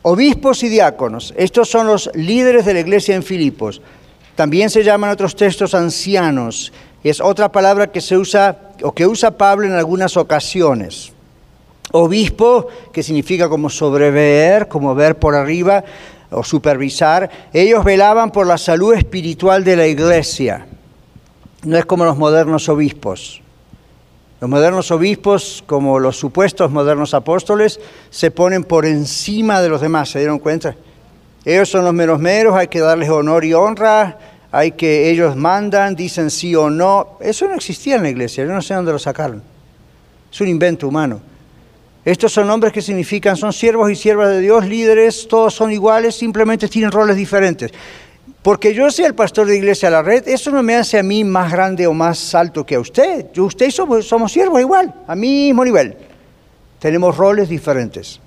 [0.03, 3.81] obispos y diáconos, estos son los líderes de la iglesia en Filipos.
[4.39, 6.73] También se llaman otros textos ancianos.
[7.03, 11.13] Es otra palabra que se usa o que usa Pablo en algunas ocasiones.
[11.91, 15.83] Obispo, que significa como sobrever, como ver por arriba
[16.31, 17.29] o supervisar.
[17.53, 20.69] Ellos velaban por la salud espiritual de la iglesia.
[21.65, 23.43] No es como los modernos obispos.
[24.41, 30.11] Los modernos obispos, como los supuestos modernos apóstoles, se ponen por encima de los demás,
[30.11, 30.77] ¿se dieron cuenta?
[31.45, 34.19] Ellos son los meros meros, hay que darles honor y honra,
[34.51, 37.19] hay que ellos mandan, dicen sí o no.
[37.21, 39.43] Eso no existía en la iglesia, yo no sé dónde lo sacaron.
[40.33, 41.21] Es un invento humano.
[42.05, 46.15] Estos son nombres que significan, son siervos y siervas de Dios, líderes, todos son iguales,
[46.15, 47.71] simplemente tienen roles diferentes.
[48.43, 51.25] Porque yo sea el pastor de iglesia la red, eso no me hace a mí
[51.25, 53.27] más grande o más alto que a usted.
[53.35, 55.97] Yo, usted y somos, somos siervos igual, a mismo nivel.
[56.79, 58.21] Tenemos roles diferentes.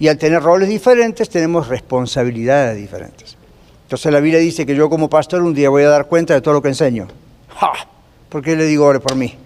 [0.00, 3.36] Y al tener roles diferentes, tenemos responsabilidades diferentes.
[3.84, 6.40] Entonces la Biblia dice que yo como pastor un día voy a dar cuenta de
[6.40, 7.06] todo lo que enseño.
[7.50, 7.72] ¡Ja!
[8.30, 9.36] ¿Por qué le digo ore por mí?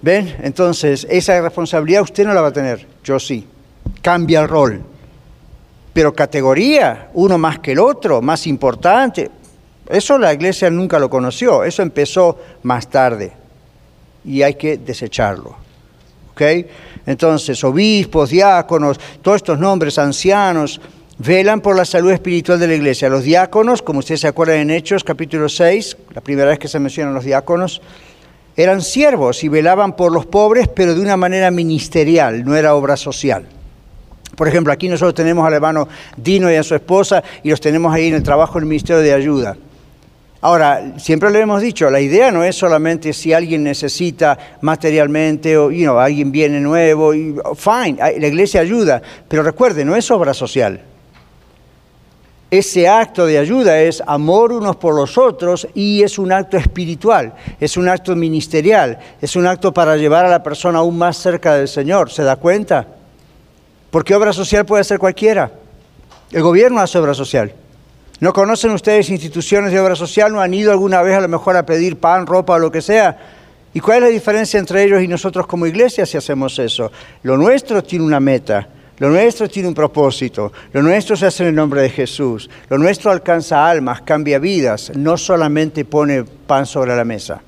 [0.00, 0.36] ¿Ven?
[0.42, 3.46] Entonces, esa responsabilidad usted no la va a tener, yo sí.
[4.00, 4.82] Cambia el rol.
[5.92, 9.30] Pero categoría, uno más que el otro, más importante,
[9.88, 13.32] eso la iglesia nunca lo conoció, eso empezó más tarde
[14.24, 15.56] y hay que desecharlo.
[16.32, 16.42] ¿Ok?
[17.06, 20.80] Entonces, obispos, diáconos, todos estos nombres, ancianos,
[21.18, 23.08] velan por la salud espiritual de la iglesia.
[23.08, 26.78] Los diáconos, como ustedes se acuerdan en Hechos capítulo 6, la primera vez que se
[26.78, 27.80] mencionan los diáconos,
[28.56, 32.96] eran siervos y velaban por los pobres, pero de una manera ministerial, no era obra
[32.96, 33.46] social.
[34.34, 37.94] Por ejemplo, aquí nosotros tenemos al hermano Dino y a su esposa y los tenemos
[37.94, 39.56] ahí en el trabajo del Ministerio de Ayuda.
[40.46, 45.72] Ahora, siempre le hemos dicho, la idea no es solamente si alguien necesita materialmente o
[45.72, 50.80] you alguien viene nuevo, y, fine, la iglesia ayuda, pero recuerde, no es obra social.
[52.48, 57.32] Ese acto de ayuda es amor unos por los otros y es un acto espiritual,
[57.58, 61.56] es un acto ministerial, es un acto para llevar a la persona aún más cerca
[61.56, 62.12] del Señor.
[62.12, 62.86] ¿Se da cuenta?
[63.90, 65.50] Porque obra social puede ser cualquiera.
[66.30, 67.52] El gobierno hace obra social.
[68.18, 70.32] ¿No conocen ustedes instituciones de obra social?
[70.32, 72.80] ¿No han ido alguna vez a lo mejor a pedir pan, ropa o lo que
[72.80, 73.18] sea?
[73.74, 76.90] ¿Y cuál es la diferencia entre ellos y nosotros como iglesia si hacemos eso?
[77.22, 78.66] Lo nuestro tiene una meta,
[78.98, 82.78] lo nuestro tiene un propósito, lo nuestro se hace en el nombre de Jesús, lo
[82.78, 87.42] nuestro alcanza almas, cambia vidas, no solamente pone pan sobre la mesa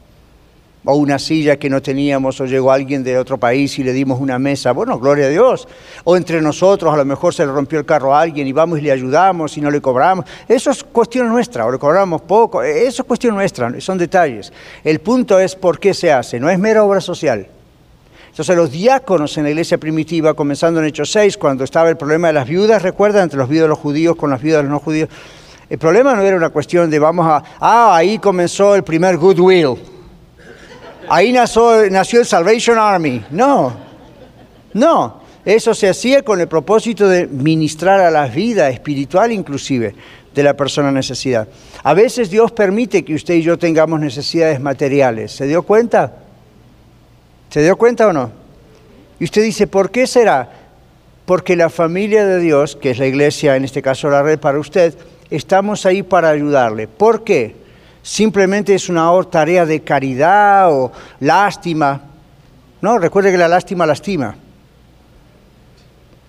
[0.91, 4.19] o una silla que no teníamos, o llegó alguien de otro país y le dimos
[4.21, 4.73] una mesa.
[4.73, 5.69] Bueno, gloria a Dios.
[6.05, 8.79] O entre nosotros, a lo mejor se le rompió el carro a alguien y vamos
[8.79, 10.25] y le ayudamos y no le cobramos.
[10.49, 12.63] Eso es cuestión nuestra, o le cobramos poco.
[12.63, 14.51] Eso es cuestión nuestra, son detalles.
[14.83, 17.47] El punto es por qué se hace, no es mera obra social.
[18.31, 22.29] Entonces los diáconos en la iglesia primitiva, comenzando en Hechos 6, cuando estaba el problema
[22.29, 24.73] de las viudas, recuerdan, entre los viudas de los judíos con las viudas de los
[24.73, 25.11] no judíos,
[25.69, 29.98] el problema no era una cuestión de vamos a, ah, ahí comenzó el primer goodwill
[31.11, 33.25] ahí nació, el Salvation Army.
[33.31, 33.73] No,
[34.75, 35.29] no.
[35.45, 39.95] Eso se hacía con el propósito de ministrar a la vida espiritual inclusive
[40.35, 41.49] de la persona en necesidad.
[41.83, 45.33] A veces Dios permite que usted y yo tengamos necesidades materiales.
[45.33, 46.17] ¿Se dio cuenta?
[47.49, 48.31] ¿Se dio cuenta o no?
[49.19, 50.51] Y usted dice, ¿por qué será?
[51.25, 54.59] Porque la familia de Dios, que es la iglesia, en este caso la red para
[54.59, 54.95] usted,
[55.31, 56.89] estamos ahí para ayudarle.
[56.89, 57.68] ¿Por qué?
[58.03, 62.01] Simplemente es una tarea de caridad o lástima.
[62.81, 64.37] No, recuerde que la lástima lastima.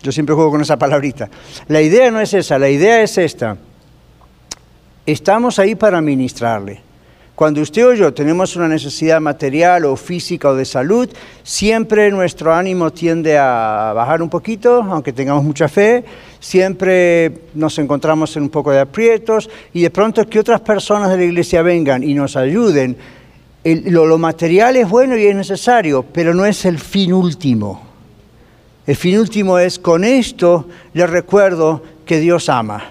[0.01, 1.29] Yo siempre juego con esa palabrita.
[1.67, 3.57] La idea no es esa, la idea es esta.
[5.05, 6.88] Estamos ahí para ministrarle.
[7.39, 11.07] Cuando usted o yo tenemos una necesidad material o física o de salud,
[11.41, 16.03] siempre nuestro ánimo tiende a bajar un poquito, aunque tengamos mucha fe,
[16.41, 21.15] siempre nos encontramos en un poco de aprietos y de pronto que otras personas de
[21.15, 22.97] la iglesia vengan y nos ayuden.
[23.63, 27.81] lo, lo material es bueno y es necesario, pero no es el fin último.
[28.85, 32.83] El fin último es, con esto le recuerdo que Dios ama.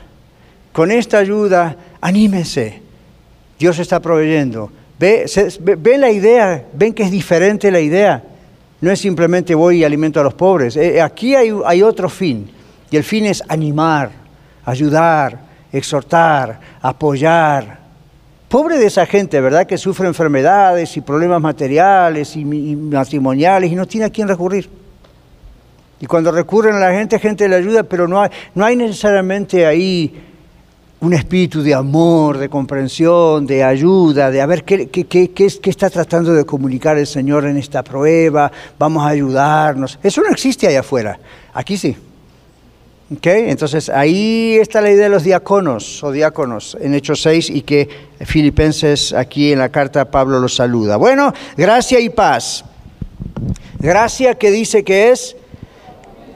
[0.72, 2.87] Con esta ayuda, anímese
[3.58, 4.70] Dios está proveyendo.
[4.98, 5.26] ¿Ve,
[5.98, 6.66] la idea?
[6.72, 8.22] ¿Ven que es diferente la idea?
[8.80, 10.76] No es simplemente voy y alimento a los pobres.
[10.76, 12.50] Eh, aquí hay, hay otro fin.
[12.90, 14.10] Y el fin es animar,
[14.64, 15.40] ayudar,
[15.72, 17.78] exhortar, apoyar.
[18.48, 19.66] Pobre de esa gente, ¿verdad?
[19.66, 24.70] Que sufre enfermedades y problemas materiales y, matrimoniales y no tiene a quién recurrir.
[26.00, 29.66] Y cuando recurren a la gente, gente le ayuda, pero no hay, no hay necesariamente
[29.66, 30.27] ahí
[31.00, 34.88] un espíritu de amor, de comprensión, de ayuda, de a ver qué,
[35.64, 39.98] está tratando de comunicar el Señor en esta prueba, vamos a ayudarnos.
[40.02, 41.18] Eso no existe allá afuera,
[41.54, 41.96] aquí sí.
[43.16, 43.48] ¿Okay?
[43.48, 47.88] Entonces ahí está la idea de los diáconos o diáconos en Hechos 6 y que
[48.20, 50.96] Filipenses aquí en la carta Pablo los saluda.
[50.96, 52.64] Bueno, gracia y paz.
[53.78, 55.36] Gracia que dice que es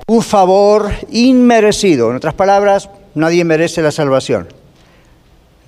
[0.06, 2.10] un favor inmerecido.
[2.10, 4.48] En otras palabras, Nadie merece la salvación.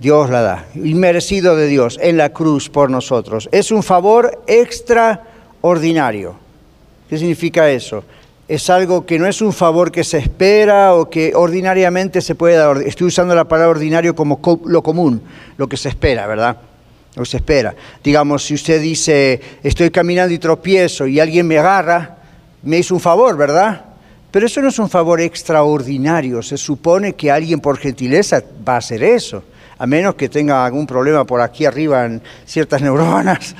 [0.00, 3.48] Dios la da, inmerecido de Dios en la cruz por nosotros.
[3.52, 6.36] Es un favor extraordinario.
[7.08, 8.02] ¿Qué significa eso?
[8.48, 12.56] Es algo que no es un favor que se espera o que ordinariamente se puede
[12.56, 12.82] dar.
[12.82, 15.22] Estoy usando la palabra ordinario como lo común,
[15.56, 16.56] lo que se espera, ¿verdad?
[17.16, 17.74] o se espera.
[18.02, 22.16] Digamos, si usted dice, estoy caminando y tropiezo y alguien me agarra,
[22.62, 23.84] me hizo un favor, ¿verdad?
[24.34, 26.42] Pero eso no es un favor extraordinario.
[26.42, 29.44] Se supone que alguien por gentileza va a hacer eso,
[29.78, 33.54] a menos que tenga algún problema por aquí arriba en ciertas neuronas.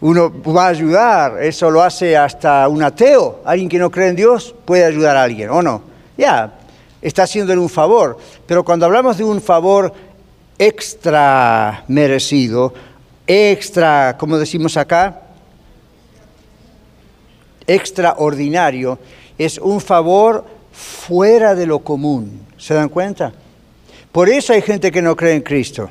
[0.00, 4.14] Uno va a ayudar, eso lo hace hasta un ateo, alguien que no cree en
[4.14, 5.82] Dios puede ayudar a alguien, ¿o no?
[6.16, 6.52] Ya,
[7.00, 8.16] está haciéndole un favor.
[8.46, 9.92] Pero cuando hablamos de un favor
[10.56, 12.72] extra merecido,
[13.26, 15.20] extra, como decimos acá,
[17.66, 19.00] extraordinario,
[19.38, 22.40] es un favor fuera de lo común.
[22.56, 23.32] ¿Se dan cuenta?
[24.12, 25.90] Por eso hay gente que no cree en Cristo,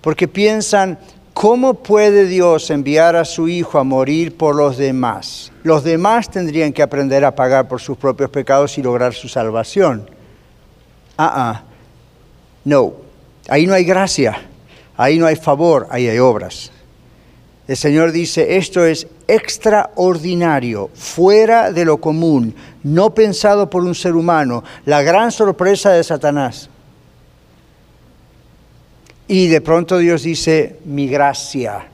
[0.00, 0.98] porque piensan,
[1.32, 5.50] ¿cómo puede Dios enviar a su Hijo a morir por los demás?
[5.62, 10.10] Los demás tendrían que aprender a pagar por sus propios pecados y lograr su salvación.
[11.16, 11.62] Ah, ah,
[12.64, 12.92] no,
[13.48, 14.42] ahí no hay gracia,
[14.96, 16.70] ahí no hay favor, ahí hay obras.
[17.66, 24.14] El Señor dice, esto es extraordinario, fuera de lo común, no pensado por un ser
[24.14, 26.68] humano, la gran sorpresa de Satanás.
[29.26, 31.86] Y de pronto Dios dice, mi gracia,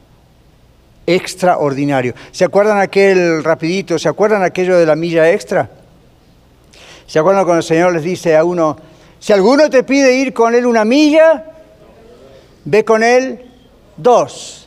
[1.06, 2.14] extraordinario.
[2.32, 3.96] ¿Se acuerdan aquel rapidito?
[3.96, 5.70] ¿Se acuerdan aquello de la milla extra?
[7.06, 8.76] ¿Se acuerdan cuando el Señor les dice a uno,
[9.20, 11.44] si alguno te pide ir con él una milla,
[12.64, 13.50] ve con él
[13.96, 14.59] dos.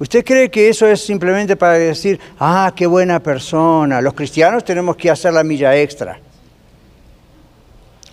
[0.00, 4.00] ¿Usted cree que eso es simplemente para decir, ah, qué buena persona?
[4.00, 6.18] Los cristianos tenemos que hacer la milla extra.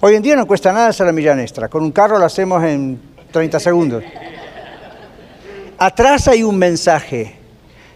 [0.01, 1.69] Hoy en día no cuesta nada hacer la milla extra.
[1.69, 2.99] Con un carro lo hacemos en
[3.31, 4.03] 30 segundos.
[5.77, 7.37] Atrás hay un mensaje.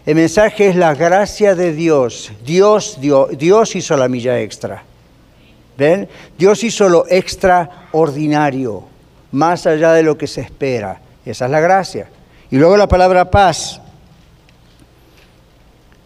[0.05, 2.31] El mensaje es la gracia de Dios.
[2.45, 4.85] Dios, Dios, Dios hizo la milla extra.
[5.77, 6.07] ¿Ven?
[6.37, 8.85] Dios hizo lo extraordinario,
[9.33, 11.01] más allá de lo que se espera.
[11.25, 12.07] Esa es la gracia.
[12.51, 13.79] Y luego la palabra paz.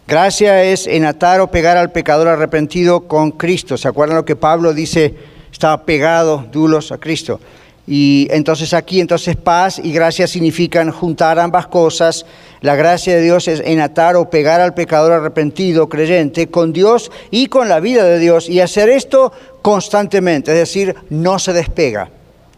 [0.06, 3.76] Gracia es enatar o pegar al pecador arrepentido con Cristo.
[3.76, 5.16] ¿Se acuerdan lo que Pablo dice?
[5.50, 7.40] Estaba pegado, dulos a Cristo.
[7.88, 12.24] Y entonces aquí, entonces paz y gracia significan juntar ambas cosas.
[12.60, 17.46] La gracia de Dios es enatar o pegar al pecador arrepentido, creyente, con Dios y
[17.46, 18.48] con la vida de Dios.
[18.48, 19.32] Y hacer esto
[19.62, 22.08] constantemente, es decir, no se despega.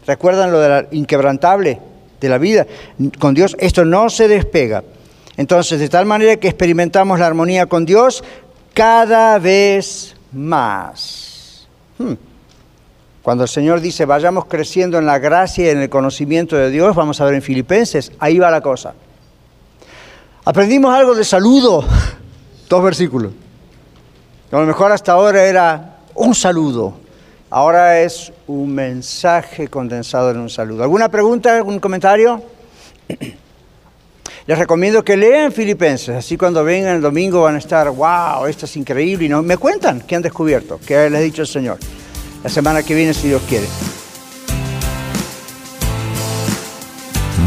[0.05, 1.88] ¿Recuerdan lo de la inquebrantable?
[2.19, 2.65] De la vida.
[3.19, 4.83] Con Dios esto no se despega.
[5.37, 8.23] Entonces, de tal manera que experimentamos la armonía con Dios
[8.73, 11.67] cada vez más.
[11.97, 12.13] Hmm.
[13.21, 16.95] Cuando el Señor dice, vayamos creciendo en la gracia y en el conocimiento de Dios,
[16.95, 18.93] vamos a ver en Filipenses, ahí va la cosa.
[20.45, 21.83] Aprendimos algo de saludo,
[22.69, 23.33] dos versículos.
[24.51, 26.95] A lo mejor hasta ahora era un saludo,
[27.51, 30.83] Ahora es un mensaje condensado en un saludo.
[30.83, 32.43] ¿Alguna pregunta, algún comentario?
[34.45, 38.65] Les recomiendo que lean Filipenses, así cuando vengan el domingo van a estar, wow, esto
[38.65, 41.77] es increíble, y no, me cuentan qué han descubierto, qué les ha dicho el Señor.
[42.43, 43.67] La semana que viene, si Dios quiere.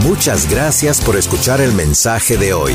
[0.05, 2.75] Muchas gracias por escuchar el mensaje de hoy.